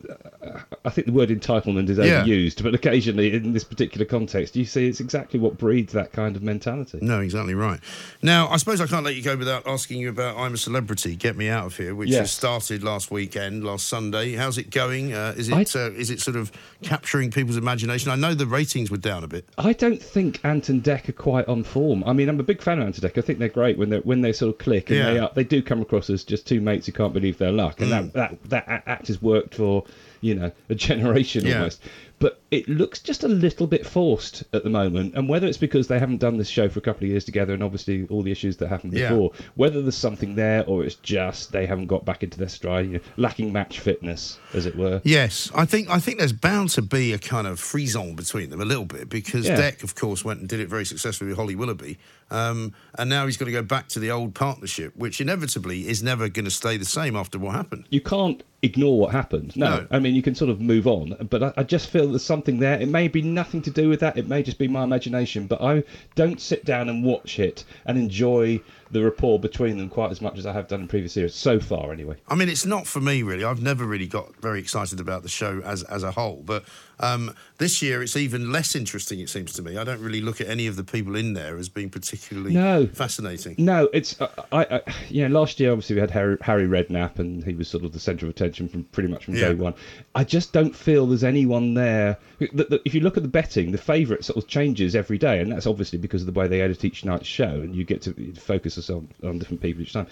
[0.84, 2.24] I think the word entitlement is Yeah.
[2.24, 6.36] overused, but occasionally in this particular context, you see it's exactly what breeds that kind
[6.36, 6.98] of mentality.
[7.02, 7.80] No, exactly right.
[8.24, 11.16] Now, I suppose I can't let you go without asking you about I'm a Celebrity,
[11.16, 12.20] Get Me Out of Here, which Yes.
[12.20, 14.34] has started last weekend, last Sunday.
[14.34, 15.14] How's it going?
[15.14, 16.52] Uh, is it I- uh, is it sort of
[16.82, 18.10] capturing people's imagination?
[18.10, 19.46] I know the ratings were down a bit.
[19.58, 22.04] I don't think Ant and Dec are quite on form.
[22.08, 23.18] I mean, I'm a big fan of Ant and Dec.
[23.18, 25.14] I think they're great when they when they sort of click and Yeah.
[25.14, 27.82] they are, they do come across as just two mates who can't believe their luck,
[27.82, 28.14] and Mm.
[28.14, 29.84] that, that that act has worked for
[30.22, 31.56] you know a generation Yeah.
[31.56, 31.82] almost.
[32.20, 35.88] But it looks just a little bit forced at the moment, and whether it's because
[35.88, 38.32] they haven't done this show for a couple of years together, and obviously all the
[38.32, 39.10] issues that happened Yeah.
[39.10, 42.88] before, whether there's something there or it's just they haven't got back into their stride,
[42.88, 45.00] you know, lacking match fitness, as it were.
[45.04, 48.62] Yes, I think I think there's bound to be a kind of frisson between them
[48.62, 49.58] a little bit because Yeah.
[49.62, 52.00] Dec, of course, went and did it very successfully with Holly Willoughby,
[52.30, 56.04] um, and now he's got to go back to the old partnership, which inevitably is
[56.04, 57.86] never going to stay the same after what happened.
[57.90, 59.56] you can't ignore what happened.
[59.56, 59.88] No, No.
[59.92, 62.60] I mean you can sort of move on, but I, I just feel there's something
[62.60, 62.80] there.
[62.80, 64.18] It may be nothing to do with that.
[64.18, 65.84] It may just be my imagination, but I
[66.16, 68.60] don't sit down and watch it and enjoy
[68.90, 71.60] the rapport between them quite as much as I have done in previous series so
[71.60, 72.16] far, anyway.
[72.30, 73.44] I mean, it's not for me really.
[73.44, 76.64] I've never really got very excited about the show as as a whole, but
[77.00, 79.20] um, this year it's even less interesting.
[79.20, 79.78] It seems to me.
[79.78, 82.88] I don't really look at any of the people in there as being particularly No.
[82.88, 83.56] fascinating.
[83.58, 87.20] No, it's uh, I, I you know last year obviously we had Harry, Harry Redknapp
[87.20, 89.50] and he was sort of the centre of attention from pretty much from Yeah.
[89.50, 89.74] day one.
[90.16, 92.18] I just don't feel there's anyone there.
[92.40, 95.40] The, the, if you look at the betting, the favourite sort of changes every day,
[95.40, 98.02] and that's obviously because of the way they edit each night's show, and you get
[98.04, 100.06] to focus us on on different people each time.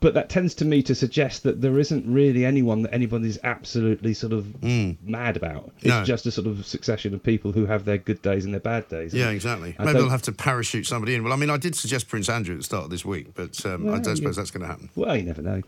[0.00, 4.14] But that tends to me to suggest that there isn't really anyone that anybody's absolutely
[4.14, 5.72] sort of mad about.
[5.78, 6.04] It's No.
[6.04, 8.88] just a sort of succession of people who have their good days and their bad
[8.88, 9.12] days.
[9.12, 9.76] Yeah, exactly.
[9.78, 11.22] I Maybe they'll have to parachute somebody in.
[11.22, 13.64] Well, I mean, I did suggest Prince Andrew at the start of this week, but
[13.66, 14.88] um, I don't suppose that's going to happen.
[14.96, 15.62] Well, you never know.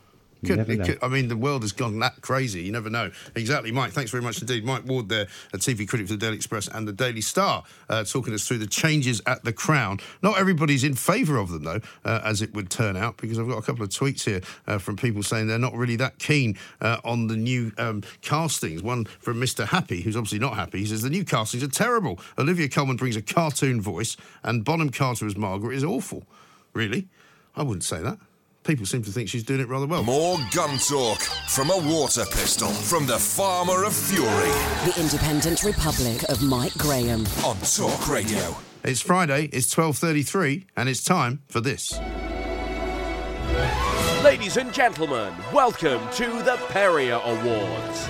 [0.44, 2.62] Could, could- I mean, the world has gone that crazy.
[2.62, 3.10] You never know.
[3.36, 3.92] Exactly, Mike.
[3.92, 4.64] Thanks very much indeed.
[4.64, 8.04] Mike Ward there, a TV critic for the Daily Express and the Daily Star, uh,
[8.04, 10.00] talking us through the changes at the Crown.
[10.22, 13.48] Not everybody's in favour of them, though, uh, as it would turn out, because I've
[13.48, 16.58] got a couple of tweets here uh, from people saying they're not really that keen
[16.80, 18.82] uh, on the new um, castings.
[18.82, 19.66] One from Mr.
[19.66, 20.78] Happy, who's obviously not happy.
[20.80, 22.18] He says the new castings are terrible.
[22.38, 26.24] Olivia Colman brings a cartoon voice, and Bonham Carter as Margaret is awful.
[26.72, 27.06] Really?
[27.54, 28.18] I wouldn't say that.
[28.64, 30.04] People seem to think she's doing it rather well.
[30.04, 36.22] More gun talk from a water pistol from the Farmer of Fury The Independent Republic
[36.28, 37.26] of Mike Graham.
[37.44, 38.56] on Talk Radio.
[38.84, 41.98] It's Friday, it's 12.33, and it's time for this.
[44.22, 48.08] Ladies and gentlemen, welcome to the Perrier Awards.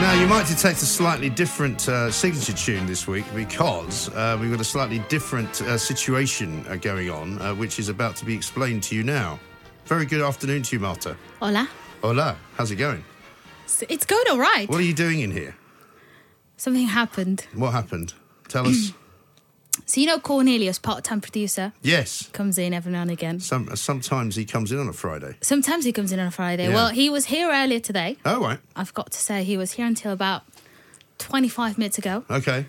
[0.00, 4.50] Now, you might detect a slightly different uh, signature tune this week because uh, we've
[4.50, 8.34] got a slightly different uh, situation uh, going on, uh, which is about to be
[8.34, 9.38] explained to you now.
[9.84, 11.18] Very good afternoon to you, Marta.
[11.38, 11.68] Hola.
[12.00, 13.04] Hola, how's it going?
[13.66, 14.66] So it's going all right.
[14.70, 15.54] What are you doing in here?
[16.56, 17.46] Something happened.
[17.54, 18.14] What happened?
[18.48, 18.92] Tell us.
[19.86, 22.28] So you know Cornelius, part-time producer, yes.
[22.32, 23.40] comes in every now and again.
[23.40, 25.36] Some, sometimes he comes in on a Friday.
[25.40, 26.68] Sometimes he comes in on a Friday.
[26.68, 26.74] Yeah.
[26.74, 28.16] Well, he was here earlier today.
[28.24, 28.58] Oh, right.
[28.76, 30.42] I've got to say he was here until about
[31.18, 32.24] 25 minutes ago.
[32.30, 32.66] Okay.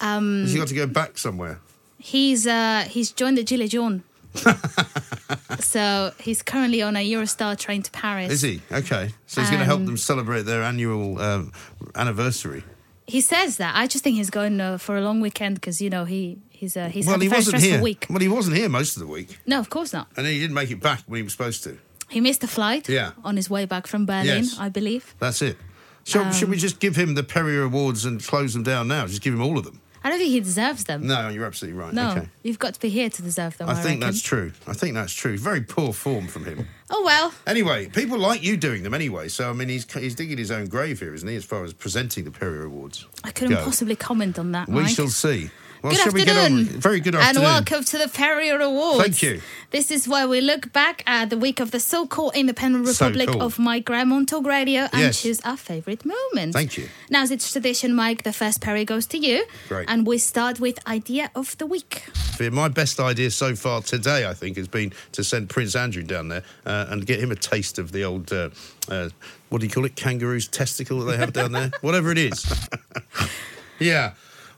[0.00, 1.60] Um, Has he got to go back somewhere?
[1.98, 4.02] he's uh, he's joined the Gilets Jaunes.
[5.60, 8.30] so he's currently on a Eurostar train to Paris.
[8.32, 8.60] Is he?
[8.72, 9.10] Okay.
[9.26, 11.52] So he's going to help Um, them celebrate their annual um,
[11.94, 12.64] anniversary.
[13.06, 13.74] He says that.
[13.76, 16.76] I just think he's going uh, for a long weekend because you know he he's
[16.76, 17.82] uh, he's well, had he a very wasn't stressful here.
[17.82, 18.06] week.
[18.08, 20.06] Well, he wasn't here most of the week, No, of course not.
[20.16, 21.78] and he didn't make it back when he was supposed to.
[22.08, 22.88] He missed the flight.
[22.88, 23.10] Yeah.
[23.24, 24.56] On his way back from Berlin, Yes.
[24.58, 25.14] I believe.
[25.18, 25.56] That's it.
[26.04, 29.06] So, should Um, we just give him the Perry Awards and close them down now?
[29.06, 29.80] Just give him all of them.
[30.04, 31.06] I don't think he deserves them.
[31.06, 31.94] No, you're absolutely right.
[31.94, 32.28] No, Okay.
[32.42, 33.68] you've got to be here to deserve them.
[33.68, 34.00] I, I think reckon.
[34.00, 34.52] that's true.
[34.66, 35.38] I think that's true.
[35.38, 36.68] Very poor form from him.
[36.90, 37.32] Oh well.
[37.46, 39.28] Anyway, people like you doing them anyway.
[39.28, 41.34] So I mean, he's he's digging his own grave here, isn't he?
[41.36, 43.64] As far as presenting the Perrier Awards, I couldn't go.
[43.64, 44.68] possibly comment on that.
[44.68, 44.94] We Mike.
[44.94, 45.50] shall see.
[45.84, 46.60] Well, good shall we get afternoon.
[46.60, 46.80] on?
[46.80, 47.44] Very good afternoon.
[47.44, 49.02] And welcome to the Perrier Awards.
[49.02, 49.42] Thank you.
[49.70, 53.28] This is where we look back at the week of the so-called independent So republic
[53.28, 53.42] cool.
[53.42, 55.20] of Mike Graham on Talk Radio and Yes.
[55.20, 56.54] choose our favourite moment.
[56.54, 56.88] Thank you.
[57.10, 59.44] Now, as it's tradition, Mike, the first Perry goes to you.
[59.68, 59.86] Great.
[59.90, 62.04] And we start with idea of the week.
[62.40, 66.28] My best idea so far today, I think, has been to send Prince Andrew down
[66.28, 68.48] there uh, and get him a taste of the old, uh,
[68.88, 69.10] uh,
[69.50, 71.70] what do you call it, kangaroo's testicle that they have down there?
[71.82, 72.46] Whatever it is.
[73.78, 74.12] yeah.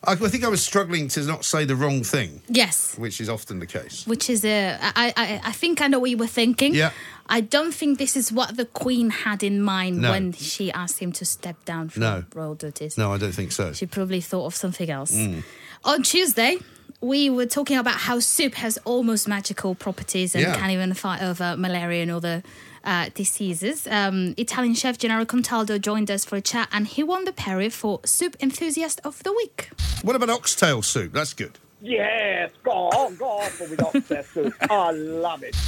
[0.07, 2.97] I, I think I was struggling to not say the wrong thing, Yes.
[2.99, 4.07] which is often the case.
[4.07, 6.75] Which is a, I, I, I think I know what you were thinking.
[6.75, 6.91] Yeah.
[7.29, 10.11] I don't think this is what the Queen had in mind No.
[10.13, 12.25] when she asked him to step down from No.
[12.35, 12.97] royal duties.
[12.97, 13.73] No, I don't think so.
[13.73, 15.13] She probably thought of something else.
[15.13, 15.43] Mm.
[15.85, 16.59] On Tuesday,
[17.01, 20.57] we were talking about how soup has almost magical properties and Yeah.
[20.57, 22.43] can even fight over malaria and other
[22.87, 23.87] uh, diseases.
[23.91, 27.69] Um, Italian chef Gennaro Contaldo joined us for a chat, and he won the Perry
[27.69, 29.69] for Soup Enthusiast of the Week.
[30.03, 31.13] What about oxtail soup?
[31.13, 31.59] That's good.
[31.83, 34.55] Yes, go on, go on for with oxtail soup.
[34.71, 35.55] I love it.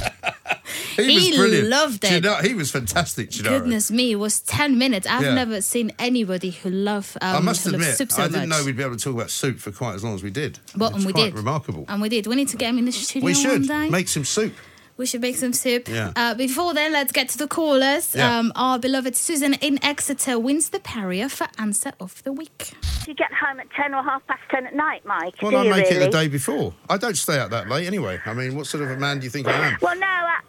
[0.95, 1.67] He, was He brilliant.
[1.69, 2.09] loved it.
[2.21, 3.59] Gennaro- he was fantastic, Gennaro.
[3.59, 5.07] Goodness me, it was 10 minutes.
[5.07, 5.33] I've Yeah.
[5.33, 8.59] never seen anybody who love um, I must admit, soup so I didn't much.
[8.59, 10.59] know we'd be able to talk about soup for quite as long as we did.
[10.77, 11.35] Well, it's and we quite did.
[11.35, 11.85] remarkable.
[11.87, 12.27] And we did.
[12.27, 13.89] We need to get him in the studio we one should day.
[13.89, 14.53] make some soup.
[14.99, 15.87] We should make some soup.
[15.87, 16.11] Yeah.
[16.13, 18.13] Uh, before then, let's get to the callers.
[18.13, 18.37] Yeah.
[18.37, 22.73] Um, our beloved Susan in Exeter wins the Perrier for answer of the week.
[23.05, 25.35] Do you get home at 10 or half past 10 at night, Mike?
[25.41, 26.03] Well, do I you make really?
[26.03, 26.73] it the day before.
[26.89, 28.19] I don't stay out that late anyway.
[28.25, 29.77] I mean, what sort of a man do you think I am?
[29.81, 30.39] Well, no, I,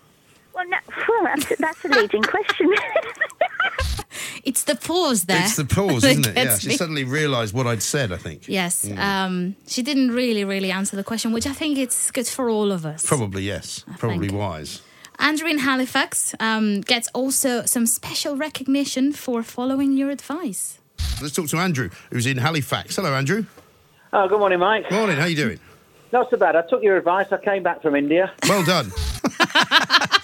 [0.53, 0.78] well, no,
[1.09, 2.74] well, that's, that's a leading question.
[4.42, 5.42] It's the pause there.
[5.42, 6.36] It's the pause, isn't it?
[6.36, 6.58] Yeah.
[6.58, 6.76] She me.
[6.76, 8.11] suddenly realised what I'd said.
[8.12, 8.48] I think.
[8.48, 8.86] Yes.
[8.86, 8.98] Mm.
[8.98, 12.72] Um, she didn't really, really answer the question, which I think it's good for all
[12.72, 13.04] of us.
[13.04, 13.84] Probably yes.
[13.98, 14.38] Probably think.
[14.38, 14.82] wise.
[15.18, 20.78] Andrew in Halifax um, gets also some special recognition for following your advice.
[21.20, 22.96] Let's talk to Andrew, who's in Halifax.
[22.96, 23.44] Hello, Andrew.
[24.12, 24.88] Oh, good morning, Mike.
[24.88, 25.16] Good morning.
[25.16, 25.61] How you doing?
[26.12, 26.56] Not so bad.
[26.56, 27.30] I took your advice.
[27.30, 28.32] I came back from India.
[28.48, 28.90] Well done.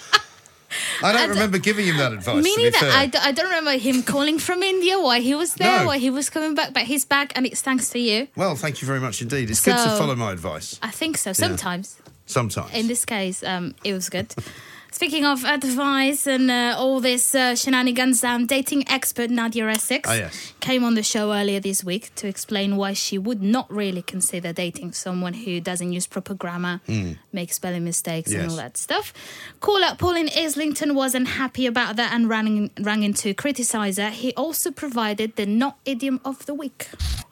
[1.03, 2.43] I don't remember giving him that advice.
[2.43, 2.77] Me neither.
[2.81, 5.85] I, d- I don't remember him calling from India, why he was there, No.
[5.87, 8.27] why he was coming back, but he's back and it's thanks to you.
[8.35, 9.49] Well, thank you very much indeed.
[9.49, 10.79] It's good to follow my advice.
[10.81, 11.33] I think so.
[11.33, 11.97] Sometimes.
[12.25, 12.73] Sometimes.
[12.73, 14.33] In this case, um, it was good.
[14.91, 20.13] Speaking of advice and uh, all this uh, shenanigans, um, dating expert Nadia Essex Ah,
[20.13, 20.53] yes.
[20.59, 24.51] came on the show earlier this week to explain why she would not really consider
[24.53, 27.17] dating someone who doesn't use proper grammar, Mm.
[27.31, 29.13] make spelling mistakes, and all that stuff.
[29.59, 34.09] Caller Paul in Islington wasn't happy about that and ran, rang in to criticise her.
[34.09, 36.87] He also provided the not idiom of the week.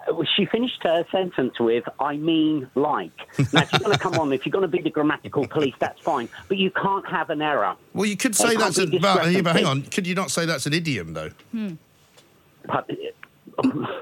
[0.07, 3.17] Uh, She finished her sentence with, I mean, like.
[3.53, 5.73] Now, if you're going to come on, if you're going to be the grammatical police,
[5.79, 6.29] that's fine.
[6.47, 7.75] But you can't have an error.
[7.93, 8.87] Well, you could say can't that's a.
[8.87, 9.83] But, yeah, but hang on.
[9.83, 11.31] Could you not say that's an idiom, though?
[12.65, 13.63] But, uh,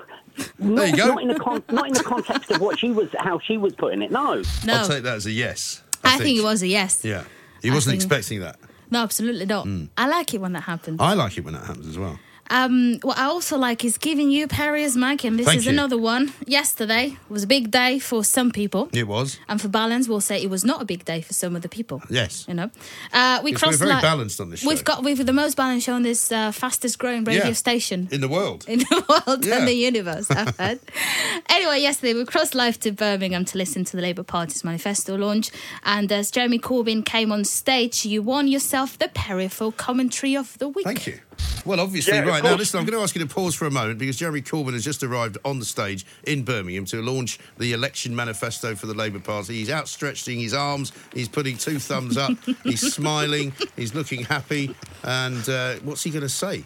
[0.58, 1.08] There not, you go.
[1.10, 3.74] Not in, the con- not in the context of what she was, how she was
[3.76, 4.10] putting it.
[4.10, 4.42] No.
[4.66, 4.74] No.
[4.74, 5.84] I'll take that as a yes.
[6.04, 6.40] I, think.
[6.40, 7.06] it was a yes.
[7.06, 7.24] Yeah.
[7.62, 8.58] He wasn't think- expecting that.
[8.90, 9.68] No, absolutely not.
[9.98, 11.00] I like it when that happens.
[11.00, 12.20] I like it when that happens as well.
[12.50, 15.72] Um, what I also like is giving you Perry's Mike, and this Thank is you.
[15.72, 16.34] another one.
[16.46, 19.40] Yesterday was a big day for some people, It was.
[19.48, 22.02] and for balance, we'll say it was not a big day for some other people.
[22.10, 22.46] Yes.
[22.48, 22.70] You know,
[23.14, 23.80] uh, we Yes, we're crossed.
[23.80, 24.68] very li- balanced on this show.
[24.70, 27.54] We've got we've the most balanced show on this uh, fastest growing radio Yeah.
[27.54, 28.66] station In the world.
[28.68, 29.60] in the world Yeah.
[29.60, 30.30] and the universe.
[30.30, 30.80] I've heard.
[31.50, 35.50] anyway, yesterday we crossed live to Birmingham to listen to the Labour Party's manifesto launch,
[35.84, 40.68] and as Jeremy Corbyn came on stage, you won yourself the Peripheral Commentary of the
[40.68, 40.86] Week.
[40.86, 41.20] Thank you.
[41.66, 43.72] Well, obviously, Yeah, right now, listen, I'm going to ask you to pause for a
[43.72, 47.72] moment because Jeremy Corbyn has just arrived on the stage in Birmingham to launch the
[47.72, 49.56] election manifesto for the Labour Party.
[49.56, 52.32] He's outstretching his arms, he's putting two thumbs up,
[52.64, 54.76] he's smiling, he's looking happy.
[55.04, 56.66] And uh, what's he going to say?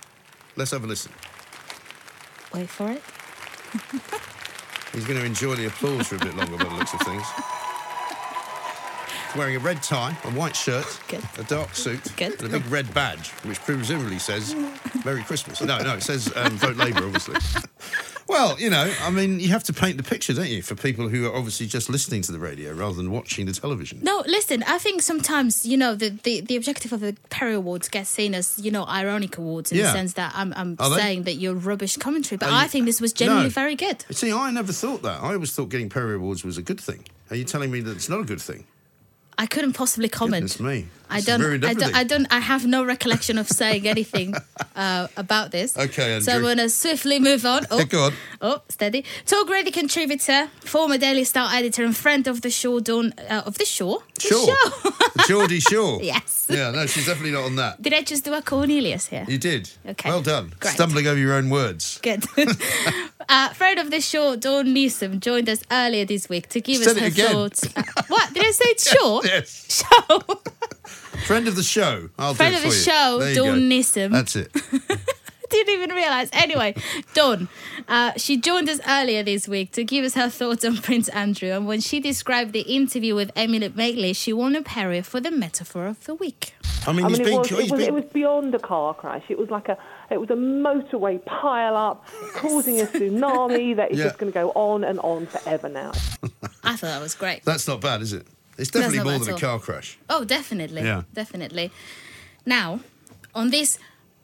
[0.55, 1.11] Let's have a listen.
[2.53, 3.03] Wait for it.
[4.93, 7.25] He's going to enjoy the applause for a bit longer by the looks of things.
[9.37, 10.85] Wearing a red tie, a white shirt,
[11.37, 14.55] a dark suit, and a big red badge, which presumably says
[15.05, 15.61] Merry Christmas.
[15.61, 17.35] No, no, it says um, Vote Labour, obviously.
[18.29, 21.07] Well, you know, I mean, you have to paint the picture, don't you, for people
[21.07, 23.99] who are obviously just listening to the radio rather than watching the television.
[24.03, 27.87] No, listen, I think sometimes, you know, the, the, the objective of the Perry Awards
[27.87, 29.83] gets seen as, you know, ironic awards in Yeah.
[29.85, 30.97] the sense that I'm, I'm Are they?
[30.97, 33.51] saying that you're rubbish commentary, but Are I you- think this was genuinely No.
[33.51, 34.03] very good.
[34.11, 35.21] See, I never thought that.
[35.23, 37.05] I always thought getting Perry Awards was a good thing.
[37.29, 38.65] Are you telling me that it's not a good thing?
[39.37, 40.57] I couldn't possibly comment.
[40.57, 40.87] Goodness me.
[41.09, 41.95] I don't, I don't.
[41.95, 44.35] I don't, I have no recollection of saying anything
[44.75, 45.77] uh, about this.
[45.77, 47.65] Okay, So I'm going to swiftly move on.
[47.71, 48.13] Oh, Go on.
[48.41, 49.05] oh, steady.
[49.25, 53.57] Talk Radio contributor, former Daily Star editor, and friend of the show, Dawn, uh, of
[53.57, 54.03] the show.
[54.19, 54.55] Sure.
[55.27, 55.99] Geordie Shaw.
[56.01, 56.47] Yes.
[56.49, 57.81] Yeah, no, she's definitely not on that.
[57.81, 59.25] Did I just do a Cornelius here?
[59.27, 59.69] You did.
[59.85, 60.09] Okay.
[60.09, 60.53] Well done.
[60.59, 60.73] Great.
[60.73, 61.99] Stumbling over your own words.
[62.01, 62.25] Good.
[63.29, 66.97] uh, friend of the show, Dawn Neesom, joined us earlier this week to give Said
[66.97, 67.65] us her thoughts.
[67.75, 68.33] Uh, what?
[68.33, 69.21] Did I say it's Shaw?
[69.23, 69.83] Yes.
[69.83, 70.21] Show.
[70.87, 72.09] Friend of the show.
[72.17, 72.81] I'll Friend do of it the you.
[72.81, 73.75] show, There Dawn go.
[73.75, 74.11] Neesom.
[74.11, 74.51] That's it.
[75.49, 76.29] Didn't even realise.
[76.33, 76.75] Anyway,
[77.13, 77.47] Dawn,
[77.87, 81.51] uh, she joined us earlier this week to give us her thoughts on Prince Andrew.
[81.51, 85.31] And when she described the interview with Emily Maitlis, she won a Perry for the
[85.31, 86.53] metaphor of the week.
[86.85, 87.37] I mean, I mean, it been.
[87.39, 89.23] was, it, was, been it was beyond a car crash.
[89.29, 89.77] It was like a,
[90.11, 94.05] it was a motorway pile up, causing a tsunami that is Yeah.
[94.05, 95.91] just going to go on and on forever now.
[96.65, 97.45] I thought that was great.
[97.45, 98.27] That's not bad, is it?
[98.57, 99.97] It's definitely more than a car crash.
[100.09, 100.81] Oh, definitely.
[100.83, 101.03] Yeah.
[101.13, 101.71] Definitely.
[102.45, 102.79] Now,
[103.35, 103.77] on this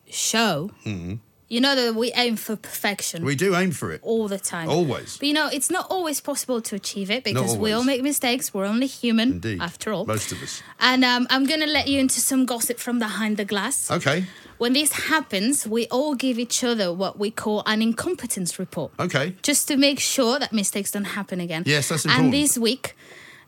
[0.10, 1.20] show, Mm.
[1.50, 4.00] You know that we aim for perfection We do aim for it.
[4.02, 4.70] all the time.
[4.70, 5.18] Always.
[5.18, 8.54] But you know, it's not always possible to achieve it because we all make mistakes.
[8.56, 9.62] We're only human, Indeed.
[9.62, 10.06] after all.
[10.06, 10.64] Most of us.
[10.80, 13.92] And um, I'm going to let you into some gossip from behind the glass.
[13.92, 14.26] Okay.
[14.58, 18.92] When this happens, we all give each other what we call an incompetence report.
[18.98, 19.36] Okay.
[19.44, 21.64] Just to make sure that mistakes don't happen again.
[21.68, 22.26] Yes, that's important.
[22.26, 22.96] And this week,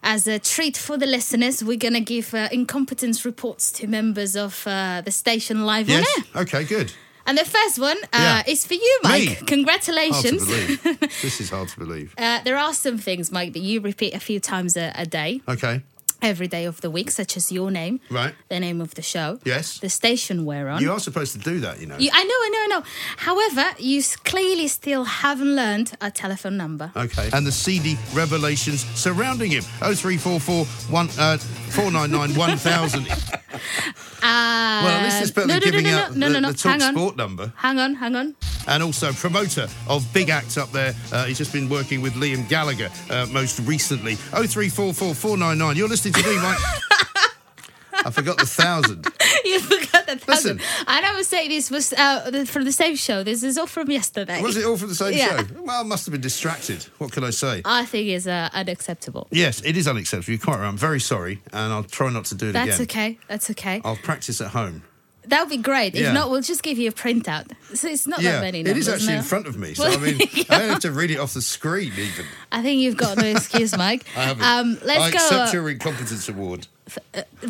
[0.06, 4.36] as a treat for the listeners, we're going to give uh, incompetence reports to members
[4.36, 6.08] of uh, the station live on Yes.
[6.36, 6.42] air.
[6.44, 6.94] Okay, good.
[7.28, 8.44] And the first one uh, Yeah.
[8.54, 9.42] is for you, Mike.
[9.42, 9.48] Me?
[9.48, 10.46] Congratulations.
[11.22, 12.14] this is hard to believe.
[12.18, 15.42] Uh, there are some things, Mike, that you repeat a few times a, a day,
[15.48, 15.82] Okay.
[16.26, 18.34] Every day of the week, such as your name, Right.
[18.50, 19.80] the name of the show, Yes.
[19.80, 20.82] the station we're on.
[20.82, 21.98] You are supposed to do that, you know.
[21.98, 22.84] You- I know, I know, I know.
[23.18, 26.92] However, you clearly still haven't learned a telephone number.
[26.96, 27.30] Okay.
[27.34, 29.64] And the seedy revelations surrounding him.
[29.82, 31.38] 0344 one, uh,
[31.76, 33.08] 499 1000.
[33.08, 36.40] Uh, Well, least it's better no, than no, no, giving no, out no, the, no,
[36.40, 36.94] no, the Talk hang on.
[36.94, 37.54] Sport number.
[37.58, 38.36] Hang on, hang on.
[38.68, 40.94] And also promoter of big acts up there.
[41.12, 44.16] Uh, he's just been working with Liam Gallagher uh, most recently.
[44.16, 45.76] 0344 499.
[45.76, 46.58] You're listening to me, Mike.
[48.06, 49.08] I forgot the thousand.
[49.46, 50.58] you forgot the thousand.
[50.58, 50.62] Listen.
[50.88, 53.24] I never say this was uh, from the same show.
[53.24, 54.42] This is all from yesterday.
[54.42, 55.38] Was it all from the same Yeah.
[55.38, 55.48] show?
[55.64, 56.84] Well, I must have been distracted.
[57.00, 57.64] What can I say?
[57.66, 59.28] I think is uh, unacceptable.
[59.32, 60.32] Yes, it is unacceptable.
[60.34, 60.68] You're quite right.
[60.68, 62.86] I'm very sorry, and I'll try not to do it That's again.
[62.86, 63.20] That's okay.
[63.28, 63.82] That's okay.
[63.84, 64.84] I'll practice at home.
[65.28, 65.96] That would be great.
[65.96, 66.10] Yeah.
[66.10, 67.52] If not, we'll just give you a printout.
[67.74, 69.18] So it's not yeah, that many it numbers is actually now.
[69.18, 69.74] in front of me.
[69.74, 70.16] So I mean,
[70.50, 72.26] I don't have to read it off the screen even.
[72.52, 74.06] I think you've got no excuse, Mike.
[74.16, 74.44] I haven't.
[74.46, 75.18] Um, let's I go.
[75.18, 76.68] accept uh, your incompetence award.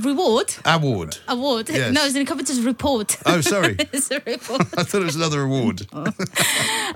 [0.04, 0.54] Reward.
[0.66, 1.18] Award.
[1.28, 1.70] Award.
[1.70, 1.94] Yes.
[1.94, 3.18] No, it's an incompetence report.
[3.26, 3.76] Oh, sorry.
[3.94, 4.62] it's a report.
[4.78, 5.88] I thought it was another award.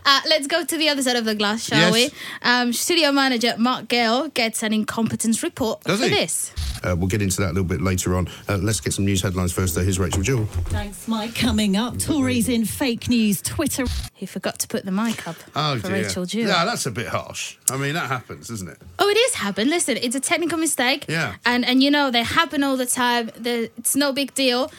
[0.05, 1.93] Uh, let's go to the other side of the glass, shall Yes.
[1.93, 2.09] we?
[2.41, 6.11] Um, studio manager Mark Gale gets an incompetence report Does for he?
[6.15, 6.53] this.
[6.83, 8.27] Uh, we'll get into that a little bit later on.
[8.47, 9.75] Uh, let's get some news headlines first.
[9.75, 9.81] Though.
[9.83, 10.45] Here's Rachel Jewell.
[10.45, 11.35] Thanks, Mike.
[11.35, 13.85] Coming up, Tories in fake news Twitter.
[14.13, 16.03] He forgot to put the mic up Oh for dear.
[16.03, 16.47] Rachel Jewell.
[16.47, 17.57] Yeah, that's a bit harsh.
[17.69, 18.77] I mean, that happens, doesn't it?
[18.99, 19.69] Oh, it is happen.
[19.69, 21.05] Listen, it's a technical mistake.
[21.09, 21.35] Yeah.
[21.45, 23.31] And and you know they happen all the time.
[23.37, 24.71] The, it's no big deal.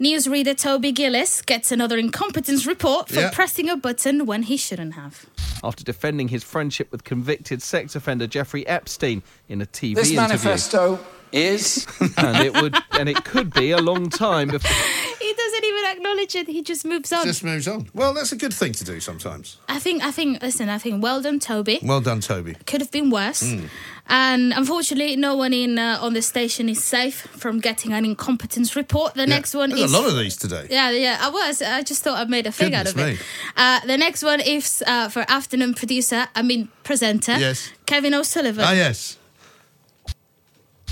[0.00, 3.30] Newsreader Toby Gillis gets another incompetence report for Yeah.
[3.32, 5.24] pressing a button when he shouldn't have.
[5.64, 10.16] After defending his friendship with convicted sex offender Jeffrey Epstein in a TV This interview.
[10.20, 10.98] manifesto
[11.32, 11.86] is.
[12.18, 15.15] and it would and it could be a long time before He doesn't even
[15.92, 16.46] acknowledge it.
[16.48, 17.24] He just moves on.
[17.24, 17.88] Just moves on.
[17.94, 19.58] Well, that's a good thing to do sometimes.
[19.68, 20.02] I think.
[20.02, 20.42] I think.
[20.42, 20.68] Listen.
[20.68, 21.02] I think.
[21.02, 21.78] Well done, Toby.
[21.82, 22.56] Well done, Toby.
[22.66, 23.42] Could have been worse.
[23.42, 23.68] Mm.
[24.08, 28.76] And unfortunately, no one in uh, on the station is safe from getting an incompetence
[28.76, 29.14] report.
[29.14, 30.68] The next one There's is a lot of these today.
[30.70, 31.60] Yeah, yeah, I was.
[31.60, 33.26] I just thought I made a thing out of Goodness it.
[33.56, 37.72] Uh, the next one is uh, for afternoon producer, I mean presenter, Yes.
[37.84, 38.64] Kevin O'Sullivan.
[38.64, 39.18] Ah, yes.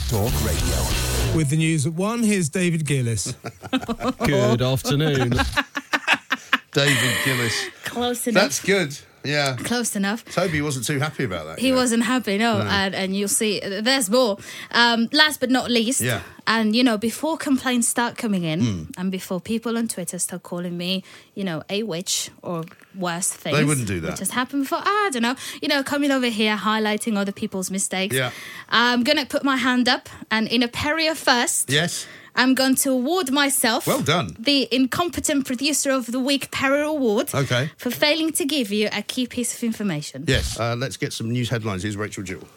[0.09, 1.03] Talk Radio.
[1.35, 3.35] With the news at one, here's David Gillis.
[4.24, 5.30] Good afternoon.
[6.70, 7.66] David Gillis.
[7.85, 8.43] Close enough.
[8.43, 8.97] That's good.
[9.25, 9.57] Yeah.
[9.57, 10.25] Close enough.
[10.27, 11.59] Toby wasn't too happy about that.
[11.59, 11.77] He know.
[11.77, 12.64] wasn't happy, no, No.
[12.64, 14.39] And, and you'll see there's more.
[14.70, 16.20] Um, last but not least, Yeah.
[16.47, 18.83] and you know, before complaints start coming in, Hmm.
[18.99, 21.03] and before people on Twitter start calling me,
[21.35, 22.64] you know, a witch or
[22.95, 24.11] worse things, They wouldn't do that.
[24.11, 24.83] Which has happened before.
[24.85, 25.37] I don't know.
[25.62, 28.14] You know, coming over here highlighting other people's mistakes.
[28.14, 28.31] Yeah.
[28.68, 32.07] I'm gonna put my hand up, and in a Perrier first, Yes.
[32.37, 33.87] I'm going to award myself.
[33.87, 34.37] Well done.
[34.39, 37.70] The incompetent producer of the week Perrier Award Okay.
[37.76, 40.24] for failing to give you a key piece of information.
[40.26, 40.59] Yes.
[40.59, 41.82] Uh, let's get some news headlines.
[41.82, 42.49] Here's Rachel Jewell.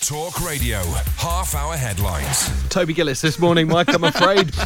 [0.00, 0.78] Talk Radio.
[1.16, 2.48] Half hour headlines.
[2.68, 4.52] Toby Gillis this morning, Mike, I'm afraid.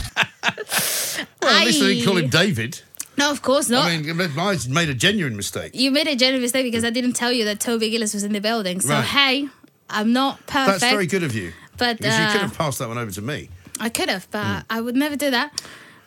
[1.40, 2.80] Well, at least they didn't call him David.
[3.18, 3.86] No, of course not.
[3.86, 5.72] I mean, I made a genuine mistake.
[5.74, 8.32] you made a genuine mistake because I didn't tell you that Toby Gillis was in
[8.32, 8.80] the building.
[8.80, 9.05] So Right.
[9.05, 9.48] hey,
[9.90, 10.80] I'm not perfect.
[10.80, 11.53] That's very good of you.
[11.76, 13.50] But Because you uh, could have passed that one over to me.
[13.83, 15.61] I could have, but I would never do that.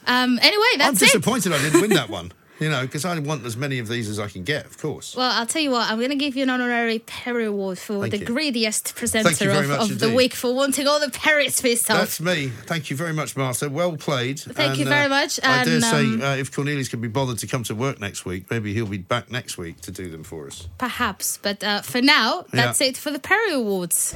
[0.08, 0.84] Um, anyway, that's it.
[0.88, 1.06] I'm that's it.
[1.08, 2.32] disappointed I didn't win that one.
[2.58, 5.14] You know, because I want as many of these as I can get, of course.
[5.14, 5.92] Well, I'll tell you what.
[5.92, 8.26] I'm going to give you an honorary Perry Award for Thank the you.
[8.26, 11.68] greediest presenter Thank you very of, of the week for wanting all the Perrys for
[11.68, 12.00] yourself.
[12.00, 12.48] That's me.
[12.48, 13.70] Thank you very much, Martha.
[13.70, 14.40] Well played.
[14.40, 17.10] Thank you very uh, much, I dare and, say, um, uh, if Cornelius can be
[17.10, 20.10] bothered to come to work next week, maybe he'll be back next week to do
[20.10, 20.70] them for us.
[20.78, 22.68] Perhaps, but uh, for now, Yeah.
[22.68, 24.16] that's it for the Perry Awards.